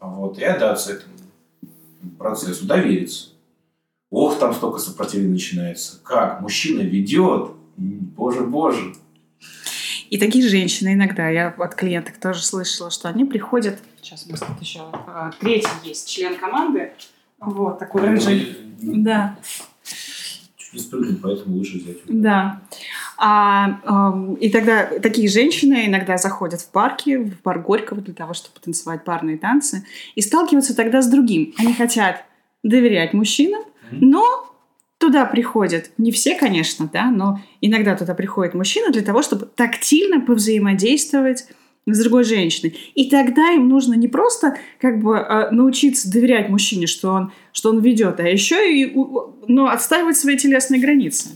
Вот, 0.00 0.38
и 0.38 0.44
отдаться 0.44 0.92
этому 0.92 1.14
процессу, 2.18 2.66
довериться. 2.66 3.30
Ох, 4.10 4.38
там 4.38 4.54
столько 4.54 4.78
сопротивления 4.78 5.32
начинается. 5.32 6.00
Как? 6.02 6.40
Мужчина 6.40 6.80
ведет. 6.80 7.52
Боже, 7.76 8.42
боже. 8.42 8.94
И 10.10 10.18
такие 10.18 10.48
женщины 10.48 10.94
иногда, 10.94 11.28
я 11.28 11.48
от 11.48 11.74
клиенток 11.74 12.18
тоже 12.18 12.42
слышала, 12.42 12.90
что 12.90 13.08
они 13.08 13.24
приходят, 13.24 13.78
сейчас 14.00 14.26
у 14.26 14.30
нас 14.30 14.40
тут 14.40 14.60
еще 14.60 14.80
а, 14.92 15.32
третий 15.38 15.68
есть 15.84 16.08
член 16.08 16.36
команды, 16.36 16.92
вот, 17.38 17.78
такой 17.78 18.02
рыжий. 18.02 18.56
Да. 18.80 19.38
Чуть 20.56 20.72
не 20.72 20.80
спрыгнул, 20.80 21.18
поэтому 21.22 21.56
лучше 21.56 21.78
взять. 21.78 21.98
Да. 22.06 22.62
А, 23.20 24.14
и 24.38 24.48
тогда 24.48 24.84
такие 25.02 25.28
женщины 25.28 25.86
иногда 25.86 26.16
заходят 26.18 26.60
в 26.60 26.70
парки, 26.70 27.16
в 27.16 27.42
парк 27.42 27.66
Горького 27.66 28.00
для 28.00 28.14
того, 28.14 28.32
чтобы 28.32 28.60
танцевать 28.60 29.04
парные 29.04 29.36
танцы, 29.36 29.84
и 30.14 30.20
сталкиваются 30.20 30.76
тогда 30.76 31.02
с 31.02 31.08
другим. 31.08 31.52
Они 31.58 31.74
хотят 31.74 32.24
доверять 32.62 33.14
мужчинам, 33.14 33.62
но 33.90 34.24
туда 34.98 35.24
приходят, 35.24 35.90
не 35.98 36.12
все, 36.12 36.36
конечно, 36.36 36.88
да, 36.92 37.10
но 37.10 37.40
иногда 37.60 37.96
туда 37.96 38.14
приходит 38.14 38.54
мужчина 38.54 38.92
для 38.92 39.02
того, 39.02 39.22
чтобы 39.22 39.46
тактильно 39.46 40.20
повзаимодействовать 40.20 41.46
с 41.86 42.00
другой 42.00 42.24
женщиной. 42.24 42.76
И 42.94 43.08
тогда 43.08 43.50
им 43.52 43.68
нужно 43.68 43.94
не 43.94 44.08
просто 44.08 44.56
как 44.80 45.00
бы 45.00 45.16
э, 45.16 45.50
научиться 45.50 46.10
доверять 46.10 46.48
мужчине, 46.50 46.86
что 46.86 47.12
он, 47.12 47.32
что 47.52 47.70
он 47.70 47.80
ведет, 47.80 48.20
а 48.20 48.28
еще 48.28 48.72
и 48.72 48.92
ну, 48.94 49.66
отстаивать 49.66 50.16
свои 50.16 50.36
телесные 50.36 50.80
границы. 50.80 51.30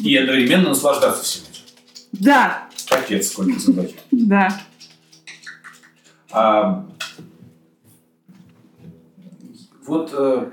И 0.00 0.16
одновременно 0.16 0.70
наслаждаться 0.70 1.22
всем 1.24 1.44
этим. 1.50 1.62
Да. 2.12 2.68
Капец, 2.88 3.28
сколько 3.28 3.58
задач. 3.58 3.90
Да. 4.10 4.48
А, 6.30 6.86
вот 9.86 10.12
э, 10.12 10.50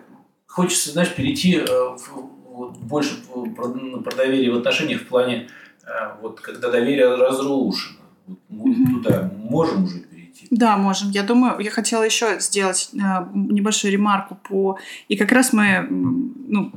хочется, 0.47 0.91
знаешь, 0.91 1.13
перейти 1.13 1.57
э, 1.57 1.65
в, 1.65 2.29
вот, 2.53 2.77
больше 2.77 3.15
про, 3.55 3.69
про 3.69 4.15
доверие 4.15 4.51
в 4.51 4.57
отношениях 4.57 5.01
в 5.01 5.07
плане, 5.07 5.49
э, 5.85 6.21
вот 6.21 6.39
когда 6.39 6.69
доверие 6.69 7.15
разрушено. 7.15 7.99
Вот 8.27 8.39
мы 8.49 8.71
угу. 8.71 9.01
туда 9.01 9.31
можем 9.35 9.85
уже 9.85 9.99
перейти? 9.99 10.47
Да, 10.51 10.77
можем. 10.77 11.09
Я 11.11 11.23
думаю, 11.23 11.59
я 11.59 11.71
хотела 11.71 12.03
еще 12.03 12.39
сделать 12.39 12.89
э, 12.93 12.97
небольшую 13.33 13.91
ремарку 13.91 14.35
по... 14.35 14.77
И 15.07 15.17
как 15.17 15.31
раз 15.31 15.51
мы 15.51 15.87
ну, 15.89 16.71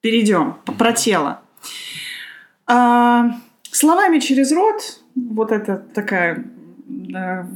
перейдем 0.00 0.56
про 0.78 0.92
тело. 0.92 1.40
А, 2.66 3.38
словами 3.70 4.18
через 4.18 4.52
рот, 4.52 5.00
вот 5.14 5.52
это 5.52 5.76
такая 5.94 6.44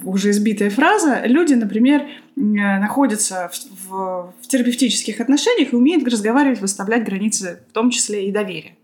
уже 0.05 0.31
избитая 0.31 0.71
фраза, 0.71 1.23
люди, 1.25 1.55
например, 1.55 2.07
находятся 2.35 3.51
в, 3.53 3.89
в, 3.89 4.35
в 4.41 4.49
терапевтических 4.49 5.21
отношениях 5.21 5.73
и 5.73 5.77
умеют 5.77 6.07
разговаривать, 6.09 6.61
выставлять 6.61 7.05
границы, 7.05 7.61
в 7.69 7.73
том 7.73 7.91
числе 7.91 8.29
и 8.29 8.33
доверие. 8.33 8.77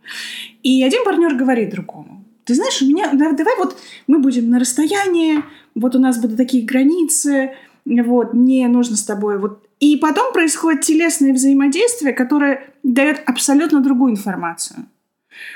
И 0.63 0.85
один 0.85 1.05
партнер 1.05 1.35
говорит 1.35 1.71
другому, 1.71 2.25
ты 2.45 2.55
знаешь, 2.55 2.81
у 2.81 2.87
меня, 2.87 3.11
давай 3.13 3.57
вот 3.59 3.77
мы 4.07 4.21
будем 4.21 4.51
на 4.51 4.61
расстоянии, 4.61 5.43
вот 5.75 5.97
у 5.97 5.99
нас 5.99 6.19
будут 6.19 6.37
такие 6.37 6.65
границы, 6.65 7.53
вот, 7.85 8.35
мне 8.35 8.69
нужно 8.69 8.97
с 8.97 9.05
тобой 9.05 9.39
вот. 9.39 9.63
И 9.79 9.97
потом 9.97 10.33
происходит 10.33 10.83
телесное 10.83 11.33
взаимодействие, 11.33 12.13
которое 12.13 12.65
дает 12.83 13.21
абсолютно 13.27 13.81
другую 13.81 14.13
информацию. 14.13 14.87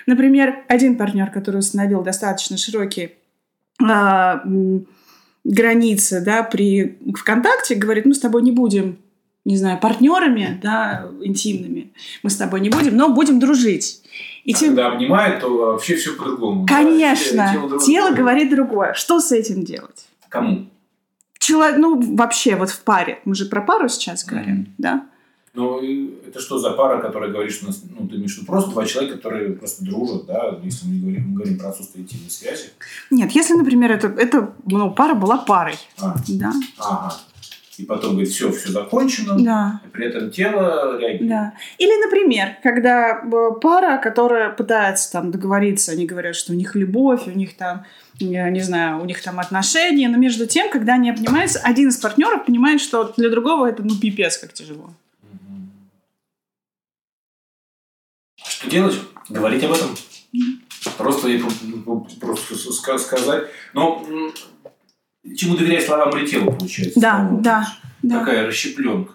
Например, 0.07 0.65
один 0.69 0.97
партнер, 0.97 1.31
который 1.31 1.59
установил 1.59 2.03
достаточно 2.03 2.57
широкие 2.57 3.13
а, 3.83 4.43
границы 5.45 6.21
да, 6.21 6.43
при 6.43 6.99
ВКонтакте, 7.17 7.75
говорит, 7.75 8.07
мы 8.07 8.15
с 8.15 8.21
тобой 8.21 8.43
не 8.43 8.53
будем, 8.53 8.99
не 9.45 9.57
знаю, 9.57 9.79
партнерами 9.79 10.59
да, 10.63 11.09
интимными, 11.23 11.93
мы 12.23 12.31
с 12.31 12.37
тобой 12.37 12.61
не 12.61 12.69
будем, 12.69 12.97
но 12.97 13.09
будем 13.11 13.39
дружить. 13.39 14.03
И 14.45 14.53
а 14.53 14.57
тем... 14.57 14.69
Когда 14.71 14.93
обнимает, 14.93 15.41
то 15.41 15.49
вообще 15.49 15.97
все 15.97 16.13
по-другому. 16.13 16.67
Конечно. 16.67 17.37
Да? 17.37 17.53
Тело, 17.53 17.69
тело, 17.69 17.81
тело 17.81 18.11
говорит 18.15 18.51
другое. 18.51 18.95
Что 18.95 19.21
с 19.21 19.33
этим 19.33 19.65
делать? 19.65 20.07
Кому? 20.29 20.67
Человек, 21.39 21.79
ну, 21.79 22.17
вообще, 22.17 22.57
вот 22.57 22.71
в 22.71 22.81
паре. 22.83 23.21
Мы 23.25 23.35
же 23.35 23.47
про 23.47 23.63
пару 23.63 23.89
сейчас 23.89 24.25
говорим, 24.25 24.63
mm-hmm. 24.63 24.75
да? 24.79 25.07
Ну, 25.53 25.81
это 26.27 26.39
что 26.39 26.59
за 26.59 26.71
пара, 26.71 27.01
которая 27.01 27.31
говорит, 27.31 27.53
что, 27.53 27.67
ну, 27.67 28.07
ты 28.07 28.17
имеешь 28.17 28.37
виду 28.37 28.47
просто 28.47 28.71
два 28.71 28.87
человека, 28.87 29.17
которые 29.17 29.53
просто 29.55 29.85
дружат, 29.85 30.27
да, 30.27 30.61
если 30.63 30.87
мы 30.87 31.01
говорим, 31.01 31.29
мы 31.29 31.35
говорим 31.35 31.59
про 31.59 31.71
отсутствие 31.71 32.05
интимной 32.05 32.31
связи? 32.31 32.71
Нет, 33.11 33.33
если, 33.33 33.55
например, 33.55 33.91
это, 33.91 34.07
это 34.07 34.55
ну, 34.67 34.93
пара 34.93 35.15
была 35.15 35.39
парой. 35.39 35.75
А. 36.01 36.15
Да. 36.29 36.53
Ага. 36.79 37.17
И 37.79 37.85
потом 37.85 38.11
говорит, 38.11 38.29
все, 38.29 38.53
все 38.53 38.71
закончено, 38.71 39.43
да. 39.43 39.81
и 39.85 39.89
при 39.89 40.07
этом 40.07 40.31
тело 40.31 40.99
реагирует. 40.99 41.29
Да. 41.29 41.55
Или, 41.79 42.05
например, 42.05 42.57
когда 42.63 43.23
э, 43.23 43.51
пара, 43.61 43.97
которая 43.99 44.51
пытается 44.51 45.11
там 45.11 45.31
договориться, 45.31 45.93
они 45.93 46.05
говорят, 46.05 46.37
что 46.37 46.53
у 46.53 46.57
них 46.57 46.75
любовь, 46.75 47.27
у 47.27 47.31
них 47.31 47.57
там, 47.57 47.87
я 48.19 48.51
не 48.51 48.61
знаю, 48.61 49.01
у 49.01 49.07
них 49.07 49.23
там 49.23 49.41
отношения, 49.41 50.09
но 50.09 50.19
между 50.19 50.47
тем, 50.47 50.71
когда 50.71 50.95
они 50.95 51.11
обнимаются, 51.11 51.59
один 51.61 51.89
из 51.89 51.97
партнеров 51.97 52.45
понимает, 52.45 52.83
что 52.83 53.15
для 53.17 53.31
другого 53.31 53.67
это, 53.67 53.83
ну, 53.83 53.97
пипец, 53.99 54.37
как 54.37 54.53
тяжело. 54.53 54.91
Что 58.61 58.69
делать? 58.69 59.01
Говорить 59.31 59.65
об 59.65 59.73
этом. 59.73 59.89
Просто, 60.99 61.29
просто 62.21 62.99
сказать. 62.99 63.45
Но 63.73 64.05
чему 65.35 65.57
доверять 65.57 65.87
словам 65.87 66.11
или 66.19 66.27
телу, 66.27 66.53
получается? 66.53 67.01
Да, 67.01 67.23
ну, 67.23 67.41
да, 67.41 67.67
Такая 68.03 68.43
да. 68.43 68.47
расщепленка. 68.49 69.15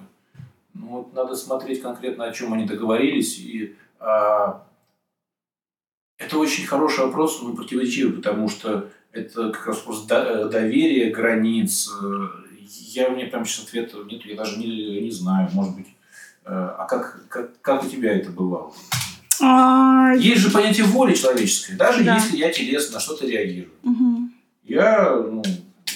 Ну, 0.73 0.87
вот 0.87 1.13
надо 1.13 1.35
смотреть 1.35 1.83
конкретно, 1.83 2.25
о 2.25 2.31
чем 2.31 2.53
они 2.53 2.65
договорились. 2.65 3.37
И 3.37 3.75
а, 3.99 4.65
это 6.17 6.39
очень 6.39 6.65
хороший 6.65 7.05
вопрос, 7.05 7.39
но 7.43 7.53
противоречивый, 7.53 8.15
потому 8.15 8.49
что 8.49 8.89
это 9.11 9.51
как 9.51 9.67
раз 9.67 9.77
вопрос 9.77 10.07
доверия, 10.07 11.11
границ. 11.11 11.91
Я, 12.67 13.09
у 13.09 13.15
меня 13.15 13.27
прям 13.27 13.45
сейчас 13.45 13.65
ответа 13.65 13.97
нет, 14.05 14.25
я 14.25 14.35
даже 14.35 14.57
не, 14.57 15.01
не 15.01 15.11
знаю, 15.11 15.49
может 15.53 15.75
быть. 15.75 15.87
Э, 16.45 16.75
а 16.79 16.85
как, 16.85 17.27
как, 17.29 17.61
как 17.61 17.83
у 17.83 17.87
тебя 17.87 18.17
это 18.17 18.31
бывало? 18.31 18.73
А... 19.41 20.13
Есть 20.15 20.41
же 20.41 20.51
понятие 20.51 20.85
воли 20.85 21.13
человеческой, 21.13 21.75
даже 21.75 22.03
да. 22.03 22.15
если 22.15 22.37
я 22.37 22.51
телесно 22.51 22.95
на 22.95 22.99
что-то 22.99 23.25
реагирую. 23.25 23.73
Угу. 23.83 24.29
Я 24.65 25.15
ну, 25.15 25.43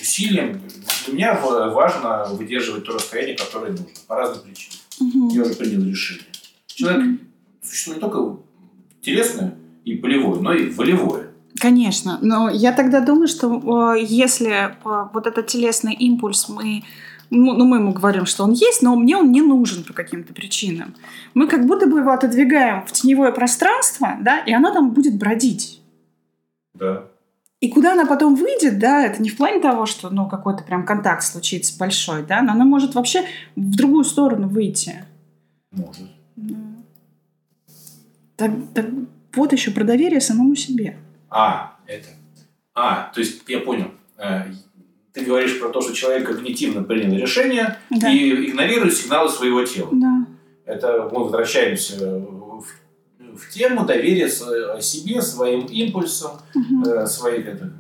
усилием, 0.02 0.62
для 1.06 1.13
меня 1.13 1.34
важно 1.34 2.25
выдерживать 2.32 2.86
то 2.86 2.93
расстояние, 2.93 3.36
которое 3.36 3.71
нужно, 3.71 3.88
по 4.08 4.15
разным 4.15 4.43
причинам. 4.43 4.78
Угу. 4.99 5.34
Я 5.34 5.41
уже 5.43 5.54
принял 5.56 5.84
решение. 5.84 6.25
Человек 6.67 7.06
угу. 7.06 7.17
существует 7.63 7.97
не 7.97 8.02
только 8.02 8.41
телесное 9.02 9.56
и 9.86 9.95
полевое, 9.95 10.39
но 10.39 10.54
и 10.54 10.69
волевое. 10.69 11.30
Конечно, 11.60 12.19
но 12.21 12.49
я 12.49 12.71
тогда 12.71 13.02
думаю, 13.02 13.28
что 13.28 13.93
если 13.95 14.69
э, 14.69 15.10
вот 15.13 15.28
этот 15.28 15.47
телесный 15.47 15.93
импульс 15.93 16.47
мы 16.47 16.84
ну, 17.30 17.65
мы 17.65 17.78
ему 17.78 17.94
говорим, 17.94 18.26
что 18.26 18.44
он 18.44 18.54
есть, 18.54 18.82
но 18.82 18.96
мне 18.96 19.18
он 19.18 19.32
не 19.32 19.42
нужен 19.42 19.84
по 19.84 19.94
каким-то 19.94 20.34
причинам. 20.34 20.96
Мы 21.34 21.48
как 21.48 21.65
будто 21.65 21.88
бы 21.88 22.00
его 22.00 22.12
отодвигаем 22.12 22.86
в 22.86 22.92
теневое 22.92 23.32
пространство, 23.32 24.18
да, 24.22 24.39
и 24.39 24.54
оно 24.54 24.74
там 24.74 24.92
будет 24.92 25.18
бродить. 25.18 25.82
Да. 26.74 27.06
И 27.60 27.70
куда 27.70 27.92
она 27.92 28.06
потом 28.06 28.36
выйдет, 28.36 28.80
да, 28.80 29.06
это 29.06 29.22
не 29.22 29.30
в 29.30 29.38
плане 29.38 29.60
того, 29.60 29.86
что, 29.86 30.10
ну, 30.10 30.30
какой-то 30.30 30.63
прям 30.63 30.86
контакт 30.86 31.24
случится 31.24 31.78
большой, 31.78 32.26
да, 32.26 32.42
но 32.42 32.54
она 32.54 32.65
может 32.65 32.96
вообще 32.96 33.26
в 33.56 33.76
другую 33.76 34.06
сторону 34.06 34.48
выйти. 34.48 35.04
Может. 35.72 36.10
Да. 36.36 36.56
Так, 38.38 38.52
так 38.74 38.86
вот 39.34 39.52
еще 39.52 39.72
про 39.72 39.84
доверие 39.84 40.22
самому 40.22 40.56
себе. 40.56 40.98
А, 41.30 41.78
это. 41.86 42.08
А, 42.74 43.12
то 43.13 43.20
есть 43.20 43.44
я 43.48 43.60
понял. 43.60 43.92
Э, 45.13 45.19
ты 45.19 45.26
говоришь 45.26 45.60
про 45.60 45.69
то, 45.69 45.82
что 45.82 45.93
человек 45.93 46.28
когнитивно 46.28 46.84
принял 46.84 47.17
решение 47.17 47.78
да. 47.89 48.12
и 48.12 48.50
игнорирует 48.50 48.95
сигналы 48.95 49.30
своего 49.30 49.63
тела. 49.63 49.89
Да. 49.91 50.26
Это 50.65 51.10
мы 51.12 51.24
возвращаемся 51.24 51.98
в, 51.98 52.65
в 53.36 53.50
тему 53.52 53.86
доверия 53.86 54.30
себе, 54.30 55.22
своим 55.22 55.65
импульсам, 55.65 56.32
угу. 56.54 56.89
э, 56.89 57.08
своей 57.08 57.43
это, 57.43 57.74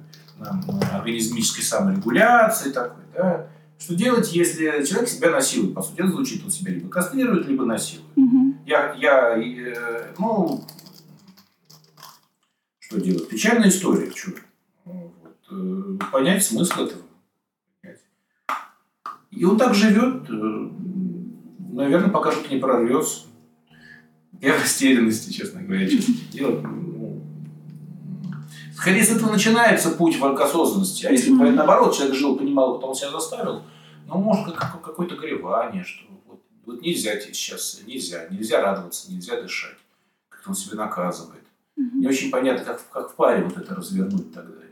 организмической 0.93 1.63
саморегуляции 1.63 2.71
такой, 2.71 3.03
да. 3.13 3.47
Что 3.77 3.95
делать, 3.95 4.33
если 4.33 4.83
человек 4.83 5.07
себя 5.07 5.31
насилует? 5.31 5.73
По 5.73 5.81
сути, 5.81 6.05
звучит, 6.05 6.43
он 6.43 6.51
себя 6.51 6.73
либо 6.73 6.89
кастрирует, 6.89 7.47
либо 7.47 7.63
насилует. 7.63 8.09
Угу. 8.17 8.55
Я, 8.65 8.93
я 8.95 9.37
э, 9.37 10.13
ну, 10.17 10.65
что 12.79 12.99
делать? 12.99 13.29
Печальная 13.29 13.69
история, 13.69 14.11
что? 14.13 14.31
Вот, 14.83 15.35
э, 15.51 15.97
понять 16.11 16.43
смысл 16.43 16.85
этого. 16.85 17.01
И 19.39 19.45
он 19.45 19.57
так 19.57 19.73
живет, 19.73 20.29
э, 20.29 20.69
наверное, 21.71 22.09
пока 22.09 22.29
что-то 22.29 22.53
не 22.53 22.59
прорвется. 22.59 23.21
Я 24.41 24.53
в 24.53 24.61
растерянности, 24.61 25.31
честно 25.31 25.61
говоря, 25.61 25.89
честно 25.89 26.13
дело. 26.29 26.59
Ну, 26.59 27.23
скорее 28.75 29.01
с 29.01 29.11
этого 29.11 29.31
начинается 29.31 29.91
путь 29.91 30.19
в 30.19 30.25
осознанности. 30.25 31.05
А 31.05 31.11
если 31.11 31.31
mm-hmm. 31.31 31.51
наоборот 31.51 31.95
человек 31.95 32.17
жил, 32.17 32.35
понимал, 32.35 32.75
потом 32.75 32.93
себя 32.93 33.11
заставил, 33.11 33.61
ну, 34.07 34.17
может, 34.17 34.53
как, 34.57 34.81
какое-то 34.81 35.15
горевание, 35.15 35.85
что 35.85 36.03
вот, 36.27 36.41
вот 36.65 36.81
нельзя 36.81 37.17
сейчас, 37.21 37.79
нельзя, 37.87 38.27
нельзя 38.29 38.61
радоваться, 38.61 39.09
нельзя 39.09 39.41
дышать. 39.41 39.77
Как-то 40.27 40.49
он 40.49 40.55
себя 40.55 40.75
наказывает. 40.75 41.45
Mm-hmm. 41.79 41.93
Не 41.93 42.07
очень 42.07 42.29
понятно, 42.29 42.65
как, 42.65 42.81
как 42.91 43.13
в 43.13 43.15
паре 43.15 43.45
вот 43.45 43.55
это 43.55 43.73
развернуть 43.73 44.33
тогда. 44.33 44.63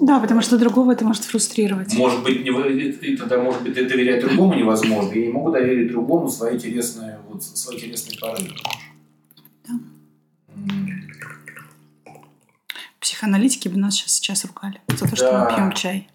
Да, 0.00 0.20
потому 0.20 0.40
что 0.40 0.56
другого 0.56 0.92
это 0.92 1.04
может 1.04 1.24
фрустрировать. 1.24 1.94
Может 1.94 2.22
быть, 2.22 2.44
не, 2.44 2.50
и 2.50 3.16
тогда, 3.16 3.42
может 3.42 3.62
быть, 3.62 3.74
доверять 3.74 4.20
другому 4.24 4.54
невозможно. 4.54 5.12
Я 5.12 5.26
не 5.26 5.32
могу 5.32 5.50
доверить 5.50 5.90
другому 5.90 6.28
свои 6.28 6.54
интересные, 6.56 7.18
вот, 7.28 7.42
свои 7.42 7.76
интересные 7.76 8.16
порывы. 8.18 8.50
Да. 9.66 9.74
Психоаналитики 13.00 13.68
бы 13.68 13.78
нас 13.78 13.94
сейчас, 13.94 14.12
сейчас 14.12 14.44
ругали 14.44 14.80
за 14.88 15.08
то, 15.08 15.16
что 15.16 15.30
Да. 15.30 15.44
мы 15.50 15.56
пьем 15.56 15.72
чай. 15.72 16.08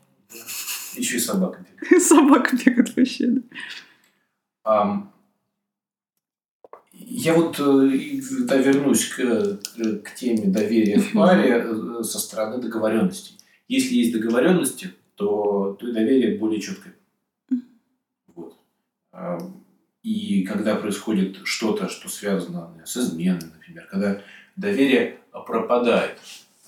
Еще 0.95 1.17
и 1.17 1.19
собака. 1.19 1.59
бегает. 1.81 2.03
Собака 2.07 2.55
бегает 2.55 2.95
вообще. 2.95 3.27
да. 4.63 5.03
Я 6.93 7.33
вот 7.33 7.59
э, 7.59 8.21
да, 8.45 8.55
вернусь 8.57 9.05
к, 9.09 9.17
к- 9.17 10.01
к 10.03 10.15
теме 10.15 10.47
доверия 10.47 10.99
в 10.99 11.11
паре 11.13 11.63
э, 11.65 12.03
со 12.03 12.19
стороны 12.19 12.57
договоренностей. 12.61 13.35
Если 13.67 13.95
есть 13.95 14.13
договоренности, 14.13 14.91
то, 15.15 15.75
то 15.79 15.91
доверие 15.91 16.37
более 16.37 16.61
четкое. 16.61 16.93
Вот. 18.27 18.57
Ам, 19.11 19.63
И 20.03 20.43
когда 20.43 20.75
происходит 20.75 21.37
что-то, 21.45 21.89
что 21.89 22.09
связано 22.09 22.69
с 22.85 22.95
изменой, 22.97 23.49
например, 23.53 23.87
когда 23.87 24.21
доверие 24.55 25.19
пропадает, 25.31 26.19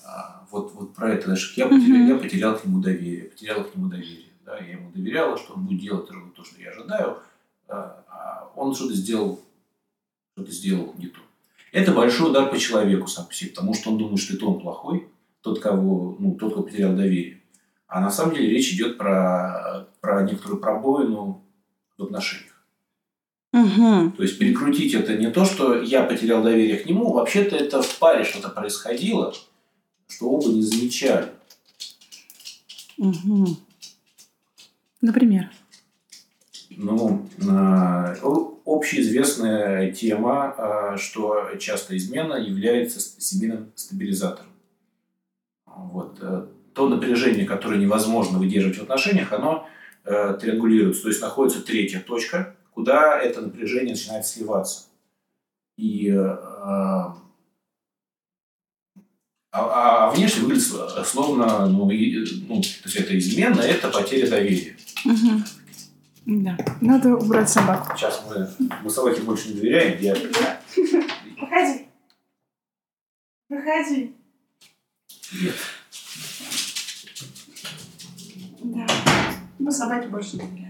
а, 0.04 0.46
вот, 0.50 0.72
вот 0.74 0.94
про 0.94 1.12
это, 1.12 1.26
знаешь, 1.26 1.54
я 1.56 1.68
потерял, 1.68 2.08
я 2.08 2.16
потерял 2.16 2.58
к 2.58 2.64
нему 2.64 2.80
доверие, 2.80 3.24
потерял 3.24 3.64
к 3.64 3.74
нему 3.76 3.88
доверие. 3.88 4.32
Да, 4.44 4.58
я 4.58 4.72
ему 4.72 4.90
доверяла, 4.90 5.36
что 5.36 5.54
он 5.54 5.66
будет 5.66 5.80
делать 5.80 6.10
ровно 6.10 6.32
то, 6.32 6.42
что 6.42 6.60
я 6.60 6.70
ожидаю, 6.70 7.18
а, 7.68 8.02
а 8.08 8.52
он 8.56 8.74
что-то 8.74 8.94
сделал, 8.94 9.40
что-то 10.32 10.50
сделал 10.50 10.94
не 10.96 11.08
то. 11.08 11.20
Это 11.70 11.92
большой 11.92 12.30
удар 12.30 12.50
по 12.50 12.58
человеку 12.58 13.06
сам 13.08 13.26
по 13.26 13.34
себе, 13.34 13.50
потому 13.50 13.74
что 13.74 13.90
он 13.90 13.98
думает, 13.98 14.20
что 14.20 14.34
это 14.34 14.46
он 14.46 14.58
плохой, 14.58 15.06
тот, 15.42 15.60
кого, 15.60 16.16
ну, 16.18 16.34
тот, 16.34 16.52
кто 16.52 16.62
потерял 16.62 16.94
доверие. 16.94 17.42
А 17.86 18.00
на 18.00 18.10
самом 18.10 18.34
деле 18.34 18.50
речь 18.50 18.72
идет 18.72 18.98
про, 18.98 19.88
про 20.00 20.22
некоторую 20.22 20.60
пробоину 20.60 21.44
в 21.96 22.02
отношениях. 22.02 22.54
Мгм. 23.52 24.12
То 24.12 24.22
есть 24.22 24.38
перекрутить 24.38 24.94
это 24.94 25.16
не 25.16 25.30
то, 25.30 25.44
что 25.44 25.80
я 25.80 26.02
потерял 26.02 26.42
доверие 26.42 26.76
к 26.78 26.86
нему, 26.86 27.12
вообще-то 27.12 27.56
это 27.56 27.80
в 27.80 27.98
паре 27.98 28.24
что-то 28.24 28.50
происходило, 28.50 29.34
что 30.06 30.28
оба 30.30 30.48
не 30.50 30.62
замечали. 30.62 31.32
Мгм. 32.98 33.56
Например. 35.00 35.50
Ну, 36.70 37.26
о- 38.22 38.58
общеизвестная 38.66 39.90
тема, 39.92 40.54
а, 40.58 40.96
что 40.98 41.50
часто 41.58 41.96
измена 41.96 42.34
является 42.34 43.00
семейным 43.00 43.72
стабилизатором. 43.74 44.50
Вот. 45.86 46.18
э, 46.20 46.46
То 46.74 46.88
напряжение, 46.88 47.44
которое 47.46 47.78
невозможно 47.80 48.38
выдерживать 48.38 48.78
в 48.78 48.82
отношениях, 48.82 49.32
оно 49.32 49.68
э, 50.04 50.36
триангулируется. 50.40 51.02
То 51.02 51.08
есть 51.08 51.20
находится 51.20 51.60
третья 51.62 52.00
точка, 52.00 52.56
куда 52.72 53.20
это 53.20 53.40
напряжение 53.40 53.94
начинает 53.94 54.26
сливаться. 54.26 54.86
И 55.76 56.08
э, 56.10 56.18
а, 56.20 57.16
а 59.52 60.10
внешне 60.10 60.42
выглядит 60.42 60.64
сл- 60.66 61.04
словно, 61.04 61.66
ну, 61.66 61.90
и- 61.90 62.24
ну, 62.48 62.60
то 62.60 62.68
есть 62.84 62.96
это 62.96 63.16
измена, 63.18 63.60
это 63.60 63.88
потеря 63.88 64.28
доверия. 64.28 64.76
Мгм. 65.04 65.44
Да. 66.26 66.58
Надо 66.82 67.14
убрать 67.16 67.48
собаку. 67.48 67.96
Сейчас 67.96 68.22
мы, 68.28 68.48
мы 68.82 68.90
собаке 68.90 69.22
больше 69.22 69.48
не 69.48 69.54
доверяем. 69.54 69.98
Я, 70.02 70.14
Проходи. 71.38 71.86
Проходи. 73.48 74.14
Нет. 75.32 75.54
Да. 78.62 78.86
Мы 79.58 79.72
собаке 79.72 80.08
больше 80.08 80.36
не. 80.36 80.68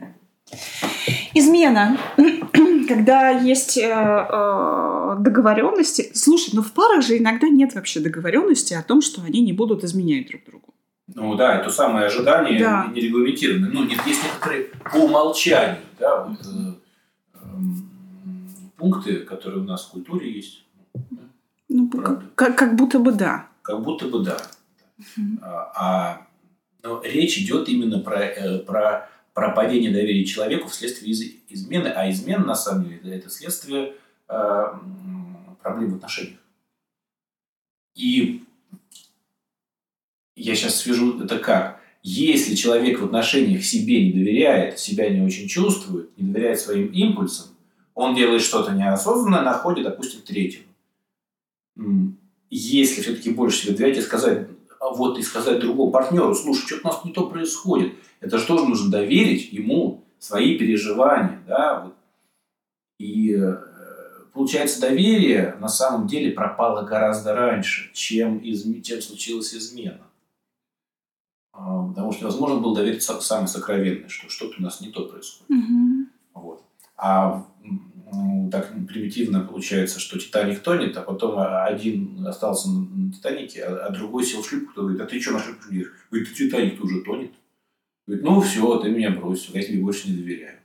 Измена. 1.35 1.99
Когда 2.88 3.29
есть 3.31 3.77
э, 3.77 3.83
э, 3.83 5.16
договоренности. 5.18 6.11
Слушай, 6.14 6.51
ну 6.55 6.62
в 6.62 6.73
парах 6.73 7.05
же 7.05 7.18
иногда 7.18 7.49
нет 7.49 7.75
вообще 7.75 8.01
договоренности 8.01 8.75
о 8.75 8.83
том, 8.83 9.03
что 9.03 9.23
они 9.23 9.42
не 9.42 9.53
будут 9.53 9.85
изменять 9.85 10.29
друг 10.29 10.44
другу. 10.44 10.75
Ну 11.14 11.35
да, 11.37 11.61
это 11.61 11.71
самое 11.71 12.07
ожидание 12.07 12.59
Да. 12.59 12.90
не 12.92 13.01
регламентированное. 13.01 13.71
Ну, 13.71 13.85
нет, 13.85 14.01
есть 14.07 14.23
некоторые 14.25 14.64
по 14.92 14.97
умолчанию, 14.97 15.79
да, 15.99 16.25
вот, 16.25 16.38
э, 16.47 17.42
эм, 17.42 17.90
пункты, 18.77 19.21
которые 19.21 19.61
у 19.61 19.64
нас 19.64 19.87
в 19.87 19.90
культуре 19.90 20.31
есть. 20.31 20.64
Ну, 21.68 21.88
как, 22.35 22.57
как 22.57 22.75
будто 22.77 22.99
бы 22.99 23.12
да. 23.12 23.49
Как 23.68 23.83
будто 23.83 24.09
бы 24.09 24.20
да. 24.24 24.38
А, 25.42 25.72
а, 25.76 26.26
но 26.83 27.02
речь 27.02 27.37
идет 27.37 27.68
именно 27.68 27.98
про, 27.98 28.24
э, 28.24 28.61
про, 28.61 29.11
про 29.35 29.50
падение 29.50 29.90
доверия 29.90 30.24
человеку 30.24 30.68
вследствие 30.68 31.11
из- 31.12 31.35
измены. 31.50 31.88
А 31.88 32.11
измена, 32.11 32.46
на 32.46 32.54
самом 32.54 32.88
деле, 32.88 33.18
это- 33.18 33.28
следствие 33.28 33.92
э, 34.31 34.64
проблем 35.62 35.92
в 35.92 35.96
отношениях. 35.96 36.38
И 37.94 38.42
я 40.35 40.54
сейчас 40.54 40.76
свяжу 40.76 41.22
это 41.22 41.38
как. 41.38 41.83
Если 42.02 42.54
человек 42.54 43.00
в 43.00 43.04
отношениях 43.04 43.62
себе 43.64 44.07
не 44.07 44.12
доверяет, 44.14 44.78
себя 44.78 45.11
не 45.11 45.20
очень 45.20 45.46
чувствует, 45.46 46.16
не 46.16 46.33
доверяет 46.33 46.59
своим 46.59 46.87
импульсам, 46.87 47.48
он 47.92 48.16
делает 48.16 48.40
что-то 48.40 48.72
неосознанное, 48.72 49.42
находит, 49.42 49.85
допустим, 49.85 50.22
третьего. 50.22 50.64
Если 52.51 53.03
все-таки 53.03 53.31
больше 53.31 53.63
себе 53.67 53.77
доверять 53.77 53.99
и 53.99 54.03
сказать, 54.03 54.49
а 54.81 54.91
вот 54.91 55.19
и 55.19 55.23
сказать 55.23 55.61
другому 55.61 55.91
партнеру, 55.91 56.35
слушай, 56.35 56.67
что-то 56.67 56.89
у 56.89 56.93
нас 56.93 57.05
не 57.05 57.13
то 57.13 57.29
происходит. 57.29 57.95
Это 58.21 58.39
же 58.39 58.47
тоже 58.47 58.65
нужно 58.67 58.91
доверить 58.91 59.53
ему 59.53 60.05
свои 60.19 60.59
переживания, 60.59 61.41
да, 61.47 61.81
вот. 61.85 61.95
И 62.99 63.33
э, 63.37 63.57
получается, 64.33 64.81
доверие 64.81 65.57
на 65.61 65.69
самом 65.69 66.07
деле 66.09 66.33
пропало 66.33 66.83
гораздо 66.83 67.35
раньше, 67.35 67.93
чем, 67.93 68.39
изме- 68.39 68.81
чем 68.83 69.01
случилась 69.03 69.55
измена. 69.55 70.01
А, 71.53 71.87
Потому 71.89 72.13
что 72.13 72.23
невозможно 72.23 72.61
было 72.61 72.75
доверить 72.75 73.03
са- 73.09 73.21
самое 73.21 73.49
сокровенное, 73.49 74.09
что 74.09 74.29
что-то 74.29 74.55
у 74.59 74.63
нас 74.63 74.81
не 74.81 74.91
то 74.91 75.05
происходит. 75.07 75.49
Мгм. 75.51 76.09
Вот. 76.35 76.65
А 76.97 77.47
так 78.51 78.73
примитивно 78.87 79.40
получается, 79.40 80.01
что 80.01 80.18
Титаник 80.18 80.61
тонет, 80.61 80.97
а 80.97 81.03
потом 81.03 81.38
один 81.38 82.27
остался 82.27 82.68
на 82.71 83.12
Титанике, 83.12 83.64
а 83.64 83.87
а 83.87 83.90
другой 83.90 84.25
сел 84.25 84.42
в 84.42 84.49
шлюпку, 84.49 84.73
кто 84.73 84.83
говорит, 84.83 85.01
а 85.01 85.07
ты 85.07 85.21
что 85.21 85.33
на 85.33 85.42
шлюпку 85.42 85.73
едешь? 85.73 85.92
Говорит, 86.11 86.35
Титаник-то 86.35 86.85
уже 86.85 87.03
тонет. 87.03 87.33
Говорит, 88.07 88.25
ну 88.25 88.40
все, 88.40 88.79
ты 88.79 88.90
меня 88.90 89.11
бросил, 89.11 89.55
я 89.55 89.62
тебе 89.62 89.83
больше 89.83 90.09
не 90.09 90.16
доверяю. 90.16 90.59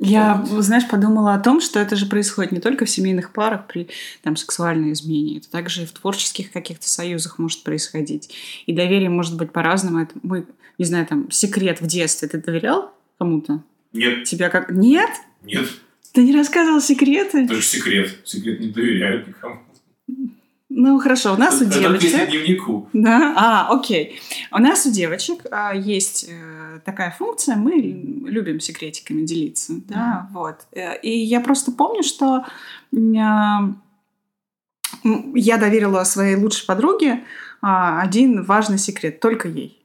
Я, 0.00 0.44
знаешь, 0.44 0.88
подумала 0.88 1.34
о 1.34 1.38
том, 1.38 1.60
что 1.60 1.78
это 1.78 1.94
же 1.94 2.06
происходит 2.06 2.50
не 2.50 2.60
только 2.60 2.84
в 2.84 2.90
семейных 2.90 3.32
парах 3.32 3.68
при 3.68 3.88
там, 4.22 4.34
сексуальной 4.36 4.92
измене, 4.92 5.38
это 5.38 5.50
также 5.50 5.82
и 5.82 5.86
в 5.86 5.92
творческих 5.92 6.50
каких-то 6.50 6.88
союзах 6.88 7.38
может 7.38 7.62
происходить. 7.62 8.34
И 8.66 8.72
доверие 8.72 9.08
может 9.08 9.36
быть 9.36 9.52
по-разному. 9.52 10.00
Это 10.00 10.14
мы, 10.22 10.46
не 10.78 10.84
знаю, 10.84 11.06
там, 11.06 11.30
секрет 11.30 11.80
в 11.80 11.86
детстве. 11.86 12.28
Ты 12.28 12.38
доверял 12.38 12.92
кому-то? 13.18 13.62
Нет, 13.92 14.24
Тебя 14.24 14.50
как... 14.50 14.70
Нет? 14.70 15.10
нет, 15.42 15.68
Ты 16.14 16.22
не 16.22 16.32
рассказывал 16.32 16.80
секреты? 16.80 17.44
это 17.44 17.56
же 17.56 17.62
секрет. 17.62 18.16
Секрет 18.24 18.60
не 18.60 18.68
доверяют 18.68 19.26
никому. 19.26 19.58
Ну, 20.76 20.98
хорошо, 20.98 21.34
у 21.34 21.36
нас 21.36 21.60
у 21.60 21.64
Это 21.66 21.74
если 21.74 21.80
девочек... 21.80 22.30
дневнику. 22.30 22.88
Да, 22.92 23.34
а, 23.36 23.74
окей. 23.76 24.20
У 24.52 24.58
нас 24.58 24.86
у 24.86 24.90
девочек 24.92 25.46
а, 25.50 25.74
есть 25.74 26.26
э, 26.28 26.80
такая 26.84 27.10
функция, 27.16 27.56
мы 27.56 27.74
любим 27.74 28.58
секретиками 28.60 29.24
делиться, 29.24 29.74
да, 29.88 30.28
вот. 30.32 30.66
Э, 30.72 30.98
И 31.00 31.10
я 31.10 31.40
просто 31.40 31.70
помню, 31.70 32.02
что 32.02 32.44
м, 32.92 33.16
а, 33.18 33.74
я 35.34 35.56
доверила 35.58 36.02
своей 36.04 36.36
лучшей 36.36 36.66
подруге 36.66 37.24
а, 37.60 38.00
один 38.00 38.42
важный 38.44 38.78
секрет, 38.78 39.20
только 39.20 39.48
ей. 39.48 39.80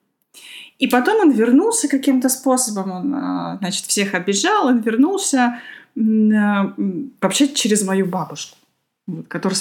И 0.79 0.87
потом 0.87 1.19
он 1.21 1.31
вернулся 1.31 1.87
каким-то 1.87 2.29
способом, 2.29 2.91
он, 2.91 3.13
а, 3.13 3.57
значит, 3.59 3.85
всех 3.85 4.13
обижал, 4.15 4.67
он 4.67 4.79
вернулся 4.79 5.59
вообще 5.95 7.53
через 7.53 7.83
мою 7.85 8.05
бабушку, 8.05 8.57
которая 9.27 9.59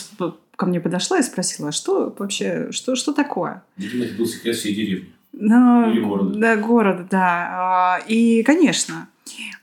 ко 0.57 0.67
мне 0.67 0.81
подошла 0.81 1.19
и 1.19 1.23
спросила, 1.23 1.69
а 1.69 1.73
что 1.73 2.15
вообще, 2.19 2.73
что, 2.73 2.97
что 2.97 3.13
такое? 3.13 3.63
Видимо, 3.77 4.05
это 4.05 4.15
был 4.15 4.27
секрет 4.27 4.57
всей 4.57 4.75
деревни. 4.75 5.13
Ну, 5.33 5.91
Или 5.93 6.01
города. 6.01 6.39
Да, 6.39 6.57
города, 6.57 7.07
да. 7.09 7.49
А, 7.51 7.99
И, 8.09 8.43
конечно, 8.43 9.09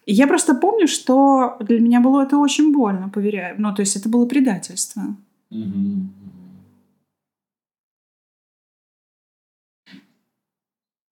я 0.05 0.27
просто 0.27 0.55
помню, 0.55 0.87
что 0.87 1.57
для 1.59 1.79
меня 1.79 1.99
было 1.99 2.21
это 2.23 2.37
очень 2.37 2.71
больно, 2.71 3.09
поверяю. 3.09 3.55
Ну, 3.57 3.73
то 3.73 3.81
есть 3.81 3.95
это 3.95 4.07
было 4.07 4.25
предательство. 4.25 5.01
Мгм. 5.49 6.13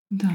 Да. 0.10 0.32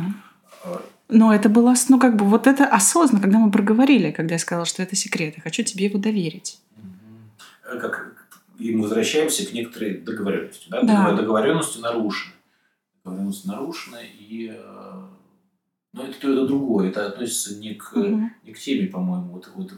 Но 1.08 1.32
это 1.32 1.48
было, 1.48 1.74
ну, 1.88 2.00
как 2.00 2.16
бы, 2.16 2.24
вот 2.24 2.46
это 2.46 2.66
осознанно, 2.66 3.22
когда 3.22 3.38
мы 3.38 3.50
проговорили, 3.50 4.10
когда 4.10 4.34
я 4.34 4.38
сказала, 4.38 4.66
что 4.66 4.82
это 4.82 4.96
секрет, 4.96 5.34
я 5.36 5.42
хочу 5.42 5.62
тебе 5.62 5.86
его 5.86 5.98
доверить. 5.98 6.60
Мгм. 6.76 7.80
Как, 7.80 8.26
и 8.58 8.74
мы 8.74 8.82
возвращаемся 8.82 9.46
к 9.46 9.52
некоторой 9.52 9.98
договоренности. 9.98 10.68
Да? 10.68 10.82
Да. 10.82 11.12
Договоренности 11.12 11.78
нарушены. 11.78 12.32
договоренность 13.04 13.44
нарушена, 13.44 13.98
и 14.02 14.52
э, 14.52 15.02
но 15.96 16.02
это 16.02 16.20
то, 16.20 16.30
это 16.30 16.46
другое. 16.46 16.90
Это 16.90 17.06
относится 17.06 17.56
не 17.56 17.74
к, 17.74 17.92
угу. 17.94 18.30
не 18.44 18.52
к 18.52 18.58
теме, 18.58 18.86
по-моему, 18.86 19.32
вот, 19.32 19.50
вот 19.54 19.72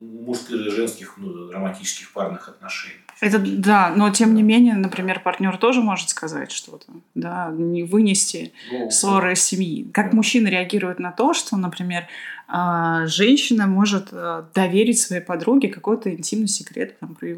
мужских 0.00 0.50
или 0.50 0.68
женских 0.70 1.14
ну, 1.16 1.50
романтических 1.50 2.12
парных 2.12 2.48
отношений. 2.48 2.96
Это 3.20 3.38
да, 3.38 3.92
но 3.96 4.10
тем 4.10 4.34
не 4.34 4.42
менее, 4.42 4.74
например, 4.74 5.20
партнер 5.20 5.56
тоже 5.56 5.80
может 5.80 6.10
сказать 6.10 6.52
что-то, 6.52 6.86
да, 7.14 7.50
не 7.50 7.82
вынести 7.82 8.52
ну, 8.70 8.90
ссоры 8.90 9.32
из 9.32 9.42
семьи. 9.42 9.88
Как 9.92 10.10
да. 10.10 10.16
мужчина 10.16 10.48
реагирует 10.48 10.98
на 10.98 11.12
то, 11.12 11.32
что, 11.32 11.56
например, 11.56 12.06
а, 12.46 13.06
женщина 13.06 13.66
может 13.66 14.08
э, 14.12 14.44
доверить 14.54 15.00
своей 15.00 15.22
подруге 15.22 15.68
какой-то 15.68 16.12
интимный 16.12 16.48
секрет 16.48 16.98
там, 17.00 17.14
про, 17.14 17.28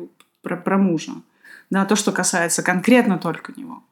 про, 0.42 0.57
про 0.57 0.79
мужа, 0.79 1.12
да, 1.71 1.85
то, 1.87 1.94
что 1.94 2.11
касается 2.11 2.64
конкретно 2.64 3.18
только 3.18 3.53
него. 3.57 3.83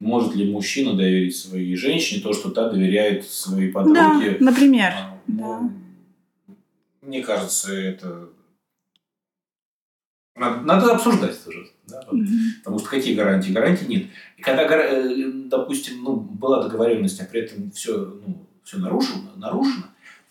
Может 0.00 0.34
ли 0.34 0.50
мужчина 0.50 0.94
доверить 0.94 1.36
своей 1.36 1.76
женщине 1.76 2.22
то, 2.22 2.32
что 2.32 2.50
та 2.50 2.70
доверяет 2.70 3.26
своей 3.26 3.70
подруге? 3.70 4.38
Да, 4.40 4.44
например. 4.44 4.92
А, 4.96 5.18
да 5.26 5.70
мне 7.10 7.24
кажется, 7.24 7.74
это 7.74 8.28
надо, 10.36 10.60
надо 10.60 10.94
обсуждать 10.94 11.44
тоже. 11.44 11.68
Да? 11.88 12.02
Mm-hmm. 12.02 12.58
Потому 12.58 12.78
что 12.78 12.88
какие 12.88 13.16
гарантии? 13.16 13.50
Гарантий 13.50 13.86
нет. 13.86 14.06
И 14.36 14.42
когда, 14.42 14.62
э, 14.62 15.30
допустим, 15.46 16.04
ну, 16.04 16.14
была 16.14 16.62
договоренность, 16.62 17.20
а 17.20 17.24
при 17.24 17.40
этом 17.40 17.72
все, 17.72 17.96
ну, 17.96 18.46
все 18.62 18.78
нарушено, 18.78 19.32
нарушено, 19.34 19.86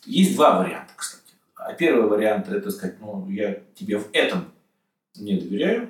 есть 0.05 0.37
два 0.37 0.59
варианта, 0.59 0.93
кстати. 0.95 1.33
А 1.55 1.73
первый 1.73 2.07
вариант 2.07 2.47
это 2.47 2.71
сказать, 2.71 2.95
ну, 3.01 3.29
я 3.29 3.61
тебе 3.75 3.97
в 3.97 4.07
этом 4.13 4.45
не 5.17 5.37
доверяю, 5.37 5.89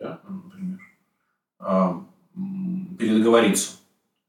да, 0.00 0.20
например, 0.28 0.80
а, 1.60 2.04
передоговориться. 2.98 3.76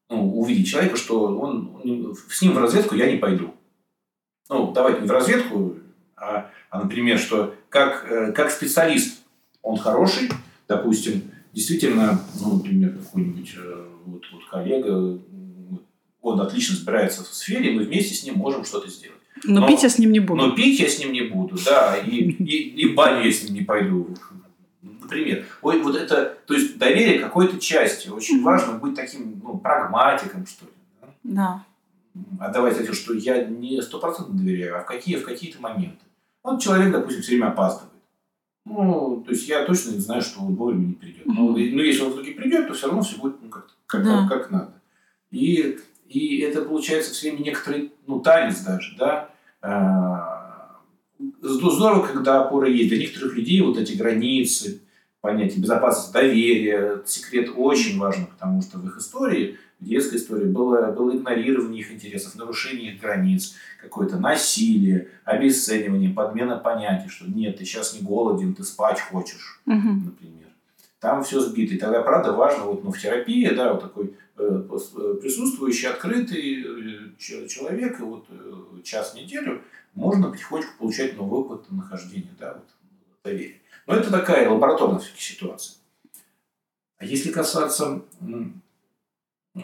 Ну, 0.07 0.39
увидеть 0.39 0.67
человека, 0.67 0.97
что 0.97 1.39
он, 1.39 2.15
с 2.29 2.43
ним 2.43 2.53
в 2.53 2.59
разведку 2.59 2.93
я 2.93 3.11
не 3.11 3.17
пойду 3.17 3.55
ну, 4.49 4.71
давайте 4.71 5.01
не 5.01 5.07
в 5.07 5.11
разведку, 5.11 5.75
а, 6.17 6.49
а 6.69 6.83
например, 6.83 7.19
что 7.19 7.55
как, 7.69 8.05
э, 8.09 8.31
как 8.31 8.51
специалист 8.51 9.21
он 9.61 9.77
хороший, 9.77 10.29
допустим, 10.67 11.21
действительно, 11.53 12.19
ну, 12.39 12.55
например, 12.55 12.93
какой-нибудь 12.93 13.55
э, 13.57 13.87
вот, 14.05 14.23
вот 14.31 14.45
коллега, 14.49 15.19
он 16.21 16.41
отлично 16.41 16.75
разбирается 16.75 17.23
в 17.23 17.27
сфере, 17.27 17.71
мы 17.71 17.83
вместе 17.83 18.15
с 18.15 18.23
ним 18.23 18.35
можем 18.35 18.65
что-то 18.65 18.89
сделать. 18.89 19.19
Но, 19.43 19.61
но 19.61 19.67
пить 19.67 19.83
я 19.83 19.89
с 19.89 19.99
ним 19.99 20.11
не 20.11 20.19
буду. 20.19 20.41
Но 20.41 20.51
пить 20.51 20.79
я 20.79 20.89
с 20.89 20.99
ним 20.99 21.13
не 21.13 21.21
буду, 21.21 21.55
да, 21.63 21.95
и, 21.95 22.17
и, 22.17 22.81
и 22.81 22.91
в 22.91 22.95
баню 22.95 23.25
я 23.25 23.31
с 23.31 23.43
ним 23.43 23.53
не 23.53 23.61
пойду. 23.61 24.15
Например. 24.81 25.45
Ой, 25.61 25.81
вот 25.81 25.95
это, 25.95 26.37
то 26.45 26.53
есть 26.53 26.77
доверие 26.77 27.19
какой-то 27.19 27.57
части. 27.59 28.09
Очень 28.09 28.43
важно 28.43 28.73
быть 28.73 28.95
таким 28.95 29.41
ну, 29.41 29.57
прагматиком, 29.57 30.45
что 30.45 30.65
ли. 30.65 30.71
Да. 31.01 31.07
да 31.23 31.65
отдавать 32.39 32.79
ответ, 32.79 32.95
что 32.95 33.13
я 33.13 33.45
не 33.45 33.81
стопроцентно 33.81 34.35
доверяю, 34.35 34.77
а 34.77 34.81
в 34.81 34.85
какие 34.85 35.17
в 35.17 35.23
какие-то 35.23 35.61
моменты. 35.61 36.05
Вот 36.43 36.61
человек, 36.61 36.91
допустим, 36.91 37.21
все 37.21 37.31
время 37.31 37.49
опаздывает. 37.49 37.89
Ну, 38.65 39.23
то 39.25 39.31
есть 39.31 39.47
я 39.47 39.65
точно 39.65 39.99
знаю, 39.99 40.21
что 40.21 40.41
он 40.41 40.55
вовремя 40.55 40.87
не 40.87 40.93
придет. 40.93 41.25
Но, 41.25 41.49
но 41.49 41.55
если 41.55 42.03
он 42.03 42.11
все-таки 42.11 42.33
придет, 42.33 42.67
то 42.67 42.73
все 42.73 42.87
равно 42.87 43.01
все 43.01 43.17
будет 43.17 43.41
ну, 43.41 43.49
как, 43.49 43.67
как, 43.87 44.03
да. 44.03 44.27
как, 44.27 44.43
как 44.43 44.51
надо. 44.51 44.73
И, 45.31 45.79
и 46.07 46.39
это 46.39 46.61
получается 46.61 47.11
все 47.11 47.31
время 47.31 47.45
некоторый 47.45 47.93
ну, 48.05 48.19
танец 48.19 48.61
даже, 48.61 48.95
да. 48.97 49.29
А, 49.61 50.79
здорово, 51.41 52.05
когда 52.05 52.41
опора 52.41 52.69
есть. 52.69 52.89
Для 52.89 52.99
некоторых 52.99 53.35
людей 53.35 53.61
вот 53.61 53.77
эти 53.77 53.93
границы, 53.93 54.81
понятие 55.21 55.61
безопасности, 55.61 56.13
доверия, 56.13 57.01
секрет 57.05 57.51
очень 57.55 57.97
важно, 57.97 58.27
потому 58.27 58.61
что 58.61 58.77
в 58.77 58.87
их 58.87 58.97
истории 58.97 59.57
детской 59.79 60.17
истории 60.17 60.45
было, 60.45 60.91
было 60.91 61.15
игнорирование 61.15 61.81
их 61.81 61.91
интересов, 61.91 62.35
нарушение 62.35 62.93
их 62.93 63.01
границ, 63.01 63.55
какое-то 63.81 64.17
насилие, 64.17 65.09
обесценивание, 65.23 66.13
подмена 66.13 66.57
понятий, 66.57 67.09
что 67.09 67.29
нет, 67.29 67.57
ты 67.57 67.65
сейчас 67.65 67.93
не 67.93 68.01
голоден, 68.01 68.53
ты 68.53 68.63
спать 68.63 68.99
хочешь, 68.99 69.61
угу. 69.65 69.75
например. 69.75 70.47
Там 70.99 71.23
все 71.23 71.39
сбито. 71.39 71.75
И 71.75 71.77
тогда, 71.77 72.01
правда, 72.01 72.33
важно 72.33 72.65
вот, 72.65 72.83
ну, 72.83 72.91
в 72.91 72.99
терапии, 72.99 73.47
да, 73.47 73.73
вот 73.73 73.81
такой 73.81 74.15
э, 74.37 74.63
э 74.69 75.13
присутствующий, 75.21 75.87
открытый 75.87 76.61
э, 76.61 77.47
человек, 77.47 77.99
и 77.99 78.03
вот 78.03 78.25
э, 78.29 78.81
час 78.83 79.13
в 79.13 79.15
неделю 79.15 79.61
можно 79.93 80.29
потихонечку 80.29 80.73
получать 80.77 81.15
новый 81.15 81.39
опыт 81.39 81.71
нахождения, 81.71 82.35
да, 82.37 82.55
вот, 82.55 82.67
доверия. 83.23 83.61
Но 83.87 83.95
это 83.95 84.11
такая 84.11 84.49
лабораторная 84.49 85.01
ситуация. 85.17 85.77
А 86.97 87.05
если 87.05 87.31
касаться 87.31 88.03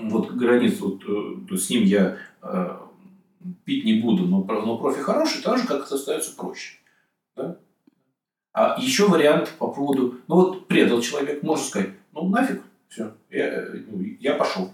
вот 0.03 0.31
границ, 0.31 0.79
вот, 0.79 1.03
э, 1.07 1.55
с 1.55 1.69
ним 1.69 1.83
я 1.83 2.17
э, 2.41 2.77
пить 3.63 3.85
не 3.85 4.01
буду, 4.01 4.25
но, 4.25 4.43
но 4.43 4.77
профи 4.77 5.01
хороший, 5.01 5.41
так 5.41 5.57
же 5.57 5.67
как 5.67 5.85
это 5.85 5.95
остается 5.95 6.35
проще. 6.35 6.77
Да? 7.35 7.57
А 8.53 8.77
еще 8.79 9.07
вариант 9.07 9.53
по 9.59 9.67
поводу, 9.67 10.19
ну 10.27 10.35
вот 10.35 10.67
предал 10.67 11.01
человек, 11.01 11.43
можно 11.43 11.65
сказать, 11.65 11.89
ну 12.13 12.29
нафиг, 12.29 12.61
все, 12.87 13.13
я, 13.29 13.67
ну, 13.87 14.01
я 14.19 14.35
пошел. 14.35 14.71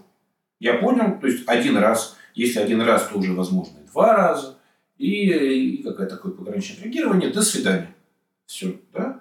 Я 0.60 0.74
понял, 0.74 1.18
то 1.20 1.26
есть 1.26 1.42
один 1.48 1.76
раз, 1.76 2.16
если 2.34 2.60
один 2.60 2.80
раз, 2.80 3.08
то 3.08 3.18
уже 3.18 3.32
возможно 3.34 3.78
и 3.78 3.90
два 3.90 4.14
раза, 4.14 4.58
и, 4.96 5.32
и 5.32 5.82
какое 5.82 6.06
такое 6.06 6.32
пограничное 6.32 6.84
реагирование, 6.84 7.30
до 7.30 7.42
свидания. 7.42 7.92
Все, 8.46 8.76
да? 8.92 9.20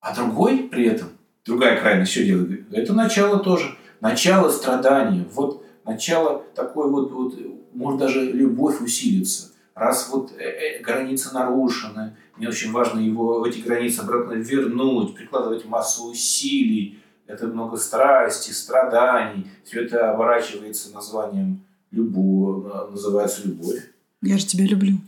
А 0.00 0.14
другой 0.14 0.68
при 0.70 0.86
этом, 0.86 1.08
другая 1.46 1.80
крайность 1.80 2.10
все 2.10 2.24
делает, 2.26 2.70
это 2.72 2.92
начало 2.92 3.38
тоже 3.38 3.76
начало 4.00 4.50
страдания, 4.50 5.26
вот 5.32 5.64
начало 5.84 6.44
такой 6.54 6.90
вот, 6.90 7.10
вот 7.12 7.34
может 7.72 8.00
даже 8.00 8.30
любовь 8.32 8.80
усилиться. 8.80 9.52
Раз 9.74 10.10
вот 10.12 10.32
э, 10.32 10.42
э, 10.42 10.82
границы 10.82 11.32
нарушены, 11.32 12.16
мне 12.36 12.48
очень 12.48 12.72
важно 12.72 13.00
его, 13.00 13.46
эти 13.46 13.60
границы 13.60 14.00
обратно 14.00 14.34
вернуть, 14.34 15.14
прикладывать 15.14 15.64
массу 15.64 16.10
усилий, 16.10 16.98
это 17.26 17.46
много 17.46 17.76
страсти, 17.76 18.50
страданий, 18.50 19.46
все 19.64 19.84
это 19.84 20.10
оборачивается 20.10 20.92
названием 20.92 21.64
любовь, 21.90 22.66
э, 22.72 22.90
называется 22.90 23.46
любовь. 23.46 23.90
Я 24.22 24.36
же 24.36 24.46
тебя 24.46 24.66
люблю. 24.66 24.98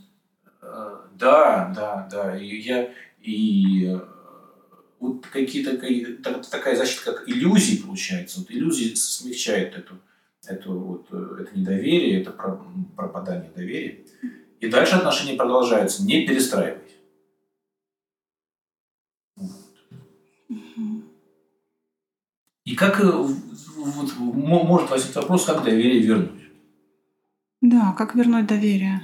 Да, 1.19 1.73
да, 1.77 2.09
да. 2.11 2.37
И 2.37 2.61
я 2.61 2.91
и 3.21 4.01
вот 5.03 5.27
какие-то 5.27 5.77
такая 6.49 6.77
защита, 6.77 7.13
как 7.13 7.29
иллюзии 7.29 7.83
получается. 7.83 8.39
Вот 8.39 8.51
иллюзии 8.53 8.95
смягчают 8.95 9.75
эту, 9.75 9.99
эту, 10.47 10.79
вот, 10.79 11.09
это 11.13 11.59
недоверие, 11.59 12.21
это 12.21 12.31
пропадание 12.31 13.51
доверия. 13.55 13.99
И 14.61 14.69
дальше 14.69 14.95
отношения 14.95 15.37
продолжаются, 15.37 16.05
не 16.05 16.25
перестраиваясь. 16.25 16.79
И 22.65 22.77
как 22.77 23.01
э, 23.01 23.11
вот, 23.11 24.17
может 24.19 24.89
возникнуть 24.89 25.17
вопрос, 25.17 25.47
как 25.47 25.65
доверие 25.65 26.01
вернуть? 26.01 26.43
Да, 27.61 27.93
как 27.99 28.15
вернуть 28.15 28.47
доверие? 28.47 29.03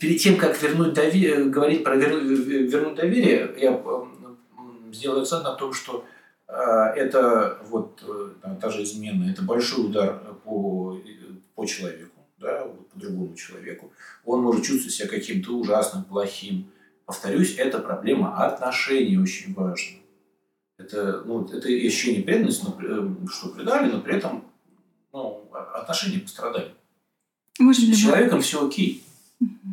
Перед 0.00 0.18
тем, 0.18 0.38
как 0.38 0.60
вернуть 0.62 0.94
доверие, 0.94 1.44
говорить 1.44 1.84
про 1.84 1.94
вернуть, 1.94 2.46
вернуть 2.46 2.94
доверие, 2.94 3.54
я 3.58 3.72
сделаю 4.92 5.22
акцент 5.22 5.44
на 5.44 5.54
том, 5.54 5.72
что 5.72 6.04
э, 6.48 6.52
это 6.52 7.58
вот 7.68 8.02
э, 8.06 8.56
та 8.60 8.70
же 8.70 8.82
измена, 8.82 9.30
это 9.30 9.42
большой 9.42 9.86
удар 9.86 10.20
по, 10.44 10.98
по 11.54 11.66
человеку, 11.66 12.20
да, 12.38 12.66
по 12.92 12.98
другому 12.98 13.34
человеку. 13.34 13.92
Он 14.24 14.42
может 14.42 14.64
чувствовать 14.64 14.94
себя 14.94 15.08
каким-то 15.08 15.52
ужасным, 15.52 16.04
плохим. 16.04 16.70
Повторюсь, 17.06 17.56
это 17.58 17.78
проблема 17.78 18.44
отношений 18.44 19.18
очень 19.18 19.54
важна. 19.54 19.98
Это, 20.78 21.22
ну, 21.24 21.44
это 21.44 21.68
ощущение 21.68 22.22
преданности, 22.22 22.66
э, 22.80 23.08
что 23.30 23.48
предали, 23.50 23.90
но 23.90 24.00
при 24.00 24.16
этом 24.16 24.44
ну, 25.12 25.48
отношения 25.52 26.18
пострадали. 26.18 26.74
Может 27.58 27.94
С 27.94 27.98
человеком 27.98 28.40
все 28.40 28.66
окей. 28.66 29.04
Угу. 29.40 29.71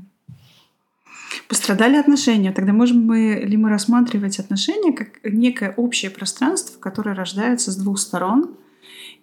Пострадали 1.47 1.95
отношения. 1.97 2.51
Тогда 2.51 2.73
можем 2.73 3.05
мы 3.05 3.41
ли 3.43 3.57
мы 3.57 3.69
рассматривать 3.69 4.39
отношения 4.39 4.93
как 4.93 5.19
некое 5.23 5.73
общее 5.75 6.11
пространство, 6.11 6.79
которое 6.79 7.15
рождается 7.15 7.71
с 7.71 7.75
двух 7.75 7.99
сторон, 7.99 8.55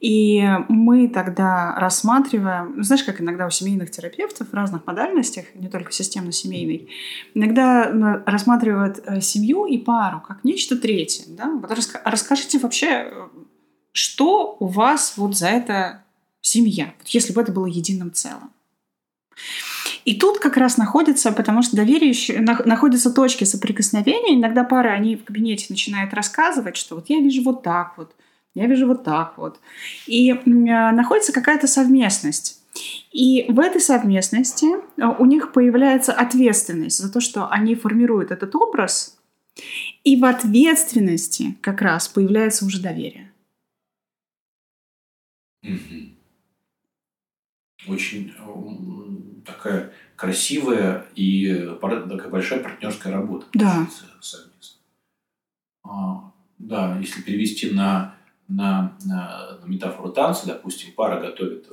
и 0.00 0.46
мы 0.68 1.08
тогда 1.08 1.74
рассматриваем, 1.78 2.82
знаешь, 2.84 3.02
как 3.04 3.20
иногда 3.20 3.46
у 3.46 3.50
семейных 3.50 3.90
терапевтов 3.90 4.50
в 4.50 4.54
разных 4.54 4.86
модальностях, 4.86 5.46
не 5.54 5.68
только 5.68 5.90
системно-семейной, 5.90 6.90
иногда 7.34 8.22
рассматривают 8.26 9.02
э, 9.06 9.20
семью 9.22 9.64
и 9.64 9.78
пару 9.78 10.20
как 10.20 10.44
нечто 10.44 10.76
третье. 10.76 11.24
Да? 11.28 11.50
Вот 11.50 11.70
расскажите 12.04 12.58
вообще, 12.58 13.10
что 13.92 14.56
у 14.60 14.66
вас 14.66 15.14
вот 15.16 15.34
за 15.34 15.48
это 15.48 16.04
семья, 16.42 16.92
вот 16.98 17.08
если 17.08 17.32
бы 17.32 17.40
это 17.40 17.52
было 17.52 17.66
единым 17.66 18.12
целым. 18.12 18.50
И 20.06 20.14
тут 20.14 20.38
как 20.38 20.56
раз 20.56 20.76
находится, 20.76 21.32
потому 21.32 21.62
что 21.62 21.74
доверие 21.74 22.10
еще, 22.10 22.38
находятся 22.40 23.12
точки 23.12 23.42
соприкосновения. 23.42 24.36
Иногда 24.36 24.62
пары, 24.62 24.90
они 24.90 25.16
в 25.16 25.24
кабинете 25.24 25.66
начинают 25.68 26.14
рассказывать, 26.14 26.76
что 26.76 26.94
вот 26.94 27.10
я 27.10 27.18
вижу 27.18 27.42
вот 27.42 27.64
так 27.64 27.94
вот, 27.96 28.14
я 28.54 28.66
вижу 28.66 28.86
вот 28.86 29.02
так 29.02 29.36
вот. 29.36 29.58
И 30.06 30.30
э, 30.30 30.40
находится 30.44 31.32
какая-то 31.32 31.66
совместность. 31.66 32.62
И 33.10 33.46
в 33.48 33.58
этой 33.58 33.80
совместности 33.80 34.66
э, 34.66 35.04
у 35.18 35.26
них 35.26 35.52
появляется 35.52 36.12
ответственность 36.12 36.98
за 36.98 37.12
то, 37.12 37.18
что 37.18 37.48
они 37.48 37.74
формируют 37.74 38.30
этот 38.30 38.54
образ, 38.54 39.18
и 40.04 40.20
в 40.20 40.24
ответственности 40.24 41.56
как 41.60 41.82
раз 41.82 42.06
появляется 42.06 42.64
уже 42.64 42.80
доверие. 42.80 43.32
Очень 47.88 48.32
э, 48.38 49.35
такая 49.46 49.92
красивая 50.16 51.06
и 51.14 51.68
такая 51.80 52.28
большая 52.28 52.60
партнерская 52.60 53.12
работа. 53.12 53.46
Да. 53.52 53.86
Совместно. 54.20 54.80
А, 55.84 56.32
да, 56.58 56.98
если 56.98 57.22
перевести 57.22 57.70
на, 57.70 58.14
на, 58.48 58.96
на, 59.04 59.58
на 59.62 59.66
метафору 59.66 60.10
танца, 60.10 60.46
допустим, 60.46 60.92
пара 60.94 61.20
готовит 61.20 61.68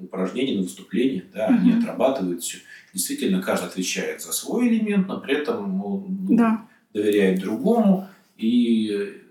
упражнения 0.00 0.56
на 0.56 0.62
выступление, 0.62 1.24
да, 1.32 1.46
угу. 1.46 1.54
они 1.54 1.72
отрабатывают 1.72 2.42
все. 2.42 2.58
Действительно, 2.94 3.42
каждый 3.42 3.66
отвечает 3.66 4.22
за 4.22 4.32
свой 4.32 4.68
элемент, 4.68 5.08
но 5.08 5.20
при 5.20 5.34
этом 5.34 5.78
ну, 5.78 6.06
да. 6.30 6.66
доверяет 6.92 7.40
другому. 7.40 8.08
И 8.36 9.22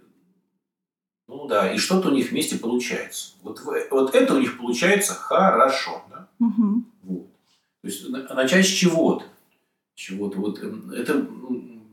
ну 1.28 1.46
да, 1.48 1.74
и 1.74 1.78
что-то 1.78 2.10
у 2.10 2.14
них 2.14 2.32
вместе 2.32 2.58
получается. 2.58 3.34
Вот, 3.44 3.62
вот 3.92 4.16
это 4.16 4.34
у 4.34 4.40
них 4.40 4.58
получается 4.58 5.14
хорошо. 5.14 6.04
Да? 6.10 6.28
Угу. 6.40 6.84
Вот. 7.04 7.27
То 7.82 7.88
есть 7.88 8.10
начать 8.10 8.66
с 8.66 8.70
чего-то. 8.70 9.26
Чего-то. 9.96 10.38
Вот 10.40 10.60
это 10.60 11.28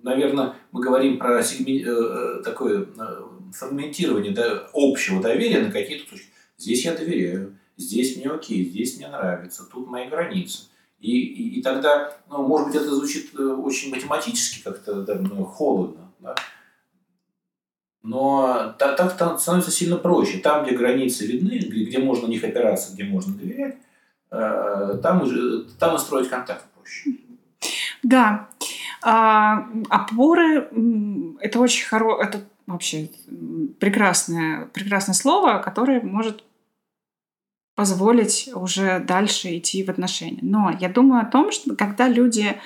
наверное, 0.05 0.55
мы 0.71 0.81
говорим 0.81 1.19
про. 1.19 1.41
Э, 1.41 1.43
э, 1.43 2.43
такое 2.45 2.83
э, 2.83 3.23
фрагментирование 3.53 4.33
да, 4.33 4.69
общего 4.73 5.21
доверия 5.21 5.61
на 5.61 5.73
какие-то 5.73 6.11
точки. 6.11 6.29
Здесь 6.57 6.85
я 6.85 6.95
доверяю, 6.95 7.59
здесь 7.77 8.17
мне 8.17 8.31
окей, 8.31 8.65
здесь 8.65 8.97
мне 8.97 9.09
нравится, 9.09 9.65
тут 9.65 9.89
мои 9.89 10.09
границы. 10.09 10.65
И, 11.01 11.19
и, 11.19 11.59
и 11.59 11.63
тогда, 11.63 12.17
ну, 12.31 12.47
может 12.47 12.69
быть, 12.69 12.77
это 12.77 12.95
звучит 12.95 13.35
очень 13.35 13.91
математически 13.91 14.63
как-то 14.63 15.03
да, 15.03 15.17
ну, 15.17 15.45
холодно, 15.45 16.13
да? 16.21 16.35
но 18.03 18.75
так, 18.79 18.97
так 18.97 19.41
становится 19.41 19.71
сильно 19.71 19.97
проще. 19.97 20.39
Там, 20.39 20.65
где 20.65 20.77
границы 20.77 21.27
видны, 21.27 21.59
где, 21.59 21.85
где 21.85 21.99
можно 21.99 22.27
на 22.27 22.31
них 22.31 22.45
опираться, 22.45 22.95
где 22.95 23.05
можно 23.05 23.35
доверять, 23.35 23.77
там, 25.03 25.23
уже, 25.23 25.65
там 25.79 25.97
и 25.97 25.99
строить 25.99 26.29
контакт 26.29 26.65
проще. 26.75 27.11
Да. 28.03 28.49
А, 29.03 29.67
опоры– 29.89 30.69
это 31.41 31.61
очень 31.61 31.87
хорошее, 31.87 32.29
это 32.29 32.41
вообще 32.67 33.11
прекрасное, 33.81 34.67
прекрасное 34.67 35.15
слово, 35.15 35.59
которое 35.59 36.01
может 36.01 36.45
позволить 37.75 38.51
уже 38.55 39.01
дальше 39.01 39.57
идти 39.59 39.83
в 39.83 39.91
отношения. 39.91 40.39
Но 40.43 40.71
я 40.81 40.89
думаю 40.89 41.23
о 41.23 41.31
том, 41.31 41.51
что 41.51 41.75
когда 41.75 42.09
люди 42.09 42.57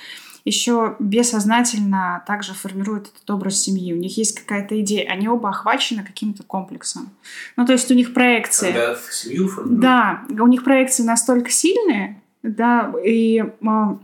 еще 0.44 0.96
бессознательно 0.98 2.22
также 2.26 2.54
формируют 2.54 3.10
этот 3.14 3.30
образ 3.30 3.60
семьи. 3.60 3.92
У 3.92 3.96
них 3.96 4.16
есть 4.16 4.38
какая-то 4.38 4.80
идея. 4.80 5.10
Они 5.10 5.28
оба 5.28 5.50
охвачены 5.50 6.02
каким-то 6.02 6.42
комплексом. 6.42 7.10
Ну, 7.56 7.66
то 7.66 7.72
есть 7.72 7.90
у 7.90 7.94
них 7.94 8.14
проекции... 8.14 8.72
Когда 8.72 8.96
семью 9.10 9.48
формируют? 9.48 9.80
Да, 9.80 10.24
у 10.28 10.46
них 10.46 10.64
проекции 10.64 11.02
настолько 11.02 11.50
сильные, 11.50 12.20
да, 12.42 12.92
и 13.04 13.44
а, 13.66 13.98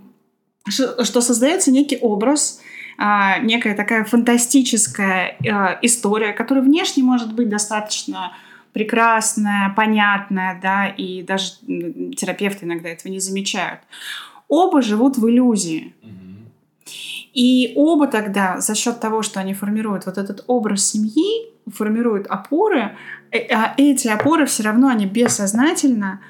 что 0.68 1.20
создается 1.20 1.70
некий 1.70 1.98
образ, 1.98 2.60
а, 2.98 3.38
некая 3.38 3.74
такая 3.74 4.04
фантастическая 4.04 5.36
а, 5.46 5.78
история, 5.82 6.32
которая 6.32 6.64
внешне 6.64 7.02
может 7.02 7.34
быть 7.34 7.48
достаточно 7.48 8.32
прекрасная, 8.72 9.72
понятная, 9.76 10.58
да, 10.60 10.88
и 10.88 11.22
даже 11.22 11.52
терапевты 12.16 12.66
иногда 12.66 12.88
этого 12.88 13.10
не 13.10 13.20
замечают. 13.20 13.80
Оба 14.48 14.82
живут 14.82 15.16
в 15.16 15.28
иллюзии. 15.28 15.94
И 17.32 17.72
оба 17.74 18.06
тогда 18.06 18.60
за 18.60 18.74
счет 18.74 19.00
того, 19.00 19.22
что 19.22 19.40
они 19.40 19.54
формируют 19.54 20.06
вот 20.06 20.18
этот 20.18 20.44
образ 20.46 20.84
семьи, 20.84 21.50
формируют 21.66 22.26
опоры, 22.28 22.96
э, 23.32 23.38
а 23.52 23.74
эти 23.76 24.06
опоры 24.06 24.46
все 24.46 24.62
равно 24.62 24.88
они 24.88 25.06
бессознательно, 25.06 26.20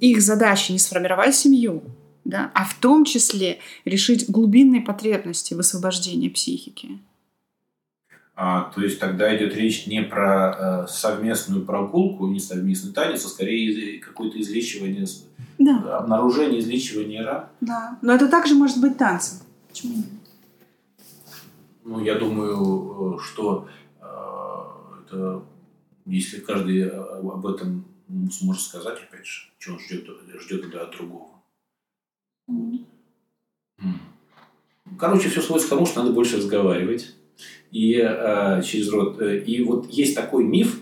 их 0.00 0.20
задача 0.20 0.72
не 0.72 0.78
сформировать 0.78 1.34
семью, 1.34 1.82
да, 2.24 2.50
а 2.54 2.64
в 2.64 2.74
том 2.74 3.04
числе 3.04 3.58
решить 3.86 4.28
глубинные 4.28 4.82
потребности 4.82 5.54
в 5.54 5.60
освобождении 5.60 6.28
психики. 6.28 6.98
А, 8.36 8.70
то 8.74 8.82
есть 8.82 8.98
тогда 8.98 9.34
идет 9.36 9.54
речь 9.54 9.86
не 9.86 10.02
про 10.02 10.84
э, 10.84 10.86
совместную 10.88 11.64
прогулку, 11.64 12.26
не 12.26 12.40
совместный 12.40 12.92
танец, 12.92 13.24
а 13.24 13.28
скорее 13.28 13.98
какое-то 13.98 14.40
излечивание, 14.40 15.06
да. 15.60 15.98
обнаружение, 15.98 16.58
излечивание 16.60 17.22
ран. 17.24 17.46
Да, 17.60 17.98
но 18.02 18.14
это 18.14 18.28
также 18.28 18.54
может 18.54 18.80
быть 18.80 18.96
танцем. 18.96 19.38
Почему 19.68 19.96
нет? 19.96 20.06
Ну, 21.84 22.00
я 22.00 22.18
думаю, 22.18 23.16
э, 23.16 23.22
что 23.22 23.68
э, 24.00 24.04
это, 25.04 25.42
если 26.06 26.40
каждый 26.40 26.80
э, 26.80 26.90
об 26.90 27.46
этом 27.46 27.84
сможет 28.32 28.62
сказать, 28.62 28.98
опять 28.98 29.26
же, 29.26 29.50
что 29.58 29.72
он 29.72 29.80
ждет, 29.80 30.08
ждет 30.40 30.74
от 30.74 30.90
другого. 30.92 31.28
Короче, 34.98 35.28
все 35.28 35.40
сводится 35.40 35.68
к 35.68 35.70
тому, 35.70 35.86
что 35.86 36.00
надо 36.00 36.12
больше 36.12 36.38
разговаривать. 36.38 37.14
И 37.70 37.94
э, 37.94 38.62
через 38.62 38.90
рот. 38.90 39.20
Э, 39.20 39.38
и 39.38 39.62
вот 39.62 39.88
есть 39.90 40.14
такой 40.14 40.44
миф 40.44 40.80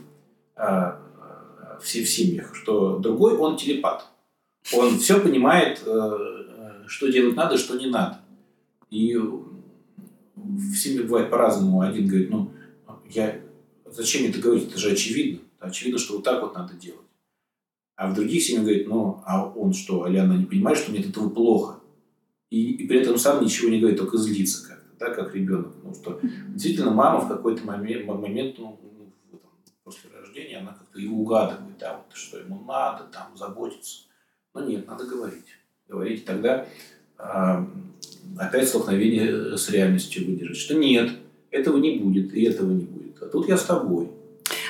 э, 0.56 0.62
в, 0.62 1.82
в 1.82 1.88
семьях, 1.88 2.54
что 2.54 2.98
другой 2.98 3.36
он 3.36 3.56
телепат. 3.56 4.08
Он 4.72 4.98
все 4.98 5.20
понимает, 5.20 5.82
э, 5.84 6.84
что 6.86 7.08
делать 7.08 7.36
надо, 7.36 7.56
что 7.56 7.78
не 7.78 7.86
надо. 7.86 8.20
И 8.90 9.16
в 9.16 10.74
семье 10.74 11.02
бывает 11.02 11.30
по-разному. 11.30 11.80
Один 11.80 12.06
говорит, 12.06 12.30
ну, 12.30 12.50
я, 13.08 13.40
зачем 13.86 14.28
это 14.28 14.38
говорить, 14.40 14.68
это 14.68 14.78
же 14.78 14.92
очевидно. 14.92 15.40
Очевидно, 15.58 15.98
что 15.98 16.14
вот 16.14 16.24
так 16.24 16.42
вот 16.42 16.54
надо 16.54 16.74
делать. 16.74 17.00
А 17.96 18.10
в 18.10 18.14
других 18.14 18.42
семьях 18.42 18.64
говорит, 18.64 18.86
ну, 18.86 19.22
а 19.26 19.44
он 19.44 19.72
что, 19.72 20.06
или 20.06 20.18
она 20.18 20.36
не 20.36 20.44
понимает, 20.44 20.78
что 20.78 20.90
мне 20.90 21.00
от 21.00 21.06
этого 21.08 21.28
плохо 21.28 21.80
и, 22.50 22.72
и 22.72 22.86
при 22.86 23.00
этом 23.00 23.18
сам 23.18 23.44
ничего 23.44 23.68
не 23.70 23.78
говорит, 23.78 23.98
только 23.98 24.16
злится 24.16 24.66
как-то, 24.66 24.96
да, 24.98 25.14
как 25.14 25.34
ребенок. 25.34 25.74
Потому 25.74 25.94
что 25.94 26.20
действительно 26.48 26.90
мама 26.90 27.20
в 27.20 27.28
какой-то 27.28 27.64
момент, 27.64 28.06
момент 28.06 28.58
ну, 28.58 28.80
ну 29.30 29.40
после 29.84 30.10
рождения, 30.10 30.58
она 30.58 30.72
как-то 30.72 30.98
его 30.98 31.18
угадывает, 31.18 31.76
да, 31.78 31.96
вот, 31.96 32.16
что 32.16 32.38
ему 32.38 32.64
надо, 32.64 33.04
там, 33.04 33.36
заботиться. 33.36 34.04
Но 34.58 34.66
нет, 34.66 34.86
надо 34.86 35.04
говорить. 35.04 35.44
Говорить 35.88 36.24
тогда 36.24 36.66
э, 37.18 37.64
опять 38.36 38.68
столкновение 38.68 39.56
с 39.56 39.70
реальностью 39.70 40.26
выдержать, 40.26 40.56
что 40.56 40.74
нет, 40.74 41.12
этого 41.50 41.78
не 41.78 41.98
будет, 41.98 42.34
и 42.34 42.42
этого 42.44 42.70
не 42.70 42.84
будет. 42.84 43.22
А 43.22 43.26
тут 43.26 43.48
я 43.48 43.56
с 43.56 43.64
тобой. 43.64 44.10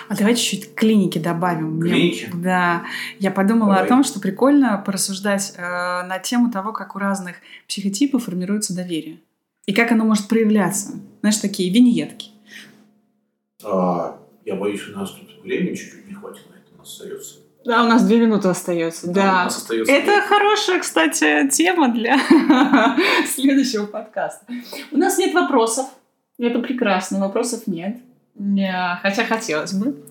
А 0.08 0.16
давайте 0.16 0.40
чуть 0.42 0.74
клиники 0.74 1.18
добавим. 1.18 1.80
Клиники? 1.80 2.28
Мне, 2.32 2.42
да. 2.42 2.84
Я 3.18 3.30
подумала 3.30 3.74
Давай. 3.74 3.84
о 3.84 3.88
том, 3.88 4.04
что 4.04 4.20
прикольно 4.20 4.82
порассуждать 4.84 5.54
э, 5.56 5.60
на 5.60 6.18
тему 6.18 6.50
того, 6.50 6.72
как 6.72 6.96
у 6.96 6.98
разных 6.98 7.36
психотипов 7.66 8.24
формируется 8.24 8.74
доверие. 8.74 9.18
И 9.66 9.74
как 9.74 9.92
оно 9.92 10.04
может 10.04 10.28
проявляться. 10.28 10.94
Знаешь, 11.20 11.36
такие 11.36 11.70
виньетки. 11.70 12.30
А, 13.62 14.18
я 14.46 14.54
боюсь, 14.54 14.88
у 14.88 14.92
нас 14.92 15.10
тут 15.10 15.42
времени 15.42 15.74
чуть-чуть 15.74 16.08
не 16.08 16.14
хватит 16.14 16.48
на 16.48 16.54
это. 16.54 16.74
У 16.74 16.78
нас 16.78 16.88
остается 16.88 17.40
да, 17.68 17.84
у 17.84 17.86
нас 17.86 18.02
две 18.02 18.18
минуты 18.18 18.48
остается. 18.48 19.12
Да. 19.12 19.44
остается 19.44 19.92
Это 19.92 20.06
две. 20.06 20.20
хорошая, 20.22 20.80
кстати, 20.80 21.48
тема 21.50 21.92
для 21.92 22.18
следующего 23.26 23.84
подкаста. 23.84 24.46
У 24.90 24.96
нас 24.96 25.18
нет 25.18 25.34
вопросов. 25.34 25.84
Это 26.38 26.60
прекрасно. 26.60 27.20
Вопросов 27.20 27.66
нет. 27.66 27.98
Хотя 29.02 29.24
хотелось 29.24 29.74
бы. 29.74 30.02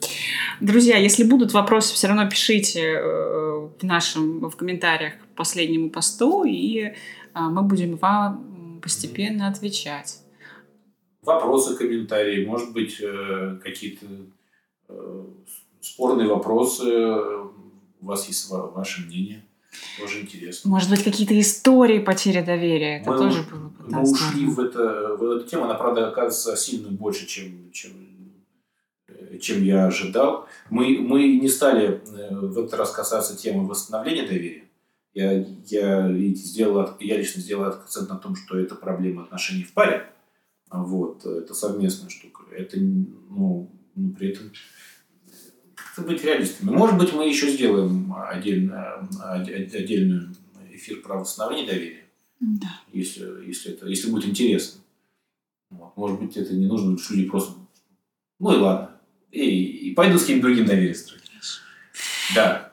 Друзья, 0.61 0.97
если 0.97 1.23
будут 1.23 1.51
вопросы, 1.53 1.95
все 1.95 2.07
равно 2.07 2.29
пишите 2.29 2.81
э, 2.81 3.69
в 3.79 3.83
нашем 3.83 4.49
в 4.49 4.55
комментариях 4.55 5.13
к 5.13 5.35
последнему 5.35 5.89
посту, 5.89 6.43
и 6.43 6.93
а, 7.33 7.49
мы 7.49 7.63
будем 7.63 7.95
вам 7.95 8.79
постепенно 8.83 9.47
отвечать. 9.47 10.19
Вопросы, 11.23 11.75
комментарии, 11.75 12.45
может 12.45 12.71
быть, 12.71 13.01
э, 13.01 13.59
какие-то 13.63 14.05
э, 14.89 15.23
спорные 15.93 16.27
вопросы, 16.27 16.83
у 17.99 18.05
вас 18.05 18.27
есть 18.27 18.49
ваше 18.49 19.05
мнение. 19.05 19.43
Тоже 19.99 20.21
интересно. 20.21 20.69
Может 20.69 20.89
быть, 20.89 21.03
какие-то 21.03 21.39
истории 21.39 21.99
потери 21.99 22.41
доверия. 22.41 22.99
Это 22.99 23.11
мы, 23.11 23.17
тоже 23.17 23.43
было 23.43 23.69
бы. 23.69 23.83
Мы 23.89 24.01
ушли 24.01 24.45
в, 24.45 24.59
это, 24.59 25.15
в 25.19 25.23
эту 25.23 25.47
тему. 25.47 25.65
Она, 25.65 25.75
правда, 25.75 26.07
оказывается 26.07 26.55
сильно 26.55 26.89
больше, 26.89 27.27
чем, 27.27 27.71
чем 27.71 27.91
чем 29.39 29.63
я 29.63 29.87
ожидал. 29.87 30.47
Мы, 30.69 30.99
мы 30.99 31.37
не 31.37 31.49
стали 31.49 32.01
э, 32.05 32.35
в 32.35 32.57
этот 32.57 32.73
раз 32.73 32.91
касаться 32.91 33.35
темы 33.35 33.67
восстановления 33.67 34.27
доверия. 34.27 34.63
Я, 35.13 35.45
я, 35.65 36.11
сделал, 36.33 36.89
я 36.99 37.17
лично 37.17 37.41
сделал 37.41 37.65
акцент 37.65 38.09
на 38.09 38.17
том, 38.17 38.35
что 38.35 38.57
это 38.57 38.75
проблема 38.75 39.23
отношений 39.23 39.63
в 39.63 39.73
паре. 39.73 40.09
Вот, 40.69 41.25
это 41.25 41.53
совместная 41.53 42.09
штука. 42.09 42.43
Это, 42.51 42.77
ну, 42.77 43.71
при 44.17 44.29
этом 44.31 44.51
быть 46.05 46.23
реалистами. 46.23 46.71
Может 46.71 46.97
быть, 46.97 47.13
мы 47.13 47.27
еще 47.27 47.49
сделаем 47.49 48.13
отдельно, 48.15 49.07
отдельную 49.31 50.35
эфир 50.71 51.01
про 51.01 51.19
восстановление 51.19 51.67
доверия. 51.67 52.03
Да. 52.39 52.81
Если, 52.93 53.47
если, 53.47 53.73
это, 53.73 53.87
если 53.87 54.09
будет 54.11 54.25
интересно. 54.25 54.81
Вот. 55.69 55.97
Может 55.97 56.19
быть, 56.19 56.37
это 56.37 56.53
не 56.53 56.67
нужно, 56.67 56.97
что 56.97 57.15
люди 57.15 57.29
просто... 57.29 57.53
Ну 58.39 58.53
и 58.53 58.57
ладно. 58.57 58.91
И, 59.31 59.89
и 59.89 59.93
пойду 59.93 60.17
с 60.17 60.25
кем-то 60.25 60.47
другим 60.47 60.65
доверие 60.65 60.93
строить. 60.93 61.23
Да. 62.35 62.71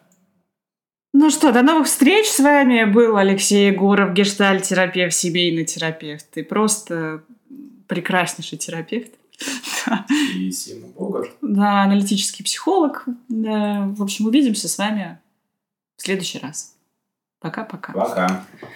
Ну 1.12 1.31
что, 1.31 1.53
до 1.53 1.62
новых 1.62 1.87
встреч. 1.87 2.27
С 2.27 2.41
вами 2.41 2.85
был 2.85 3.16
Алексей 3.16 3.68
Егоров, 3.68 4.12
гештальт-терапевт, 4.12 5.14
семейный 5.14 5.64
терапевт. 5.64 6.29
Ты 6.31 6.45
просто 6.45 7.22
прекраснейший 7.87 8.59
терапевт. 8.59 9.12
И 10.35 10.51
всему 10.51 10.89
Бога. 10.89 11.28
Да, 11.43 11.82
аналитический 11.82 12.45
психолог. 12.45 13.05
Да, 13.28 13.87
в 13.89 14.03
общем, 14.03 14.26
увидимся 14.26 14.68
с 14.68 14.78
вами 14.78 15.18
в 15.97 16.03
следующий 16.03 16.39
раз. 16.39 16.74
Пока-пока. 17.41 17.93
Пока. 17.93 18.26
-пока. 18.26 18.28
Пока. 18.61 18.68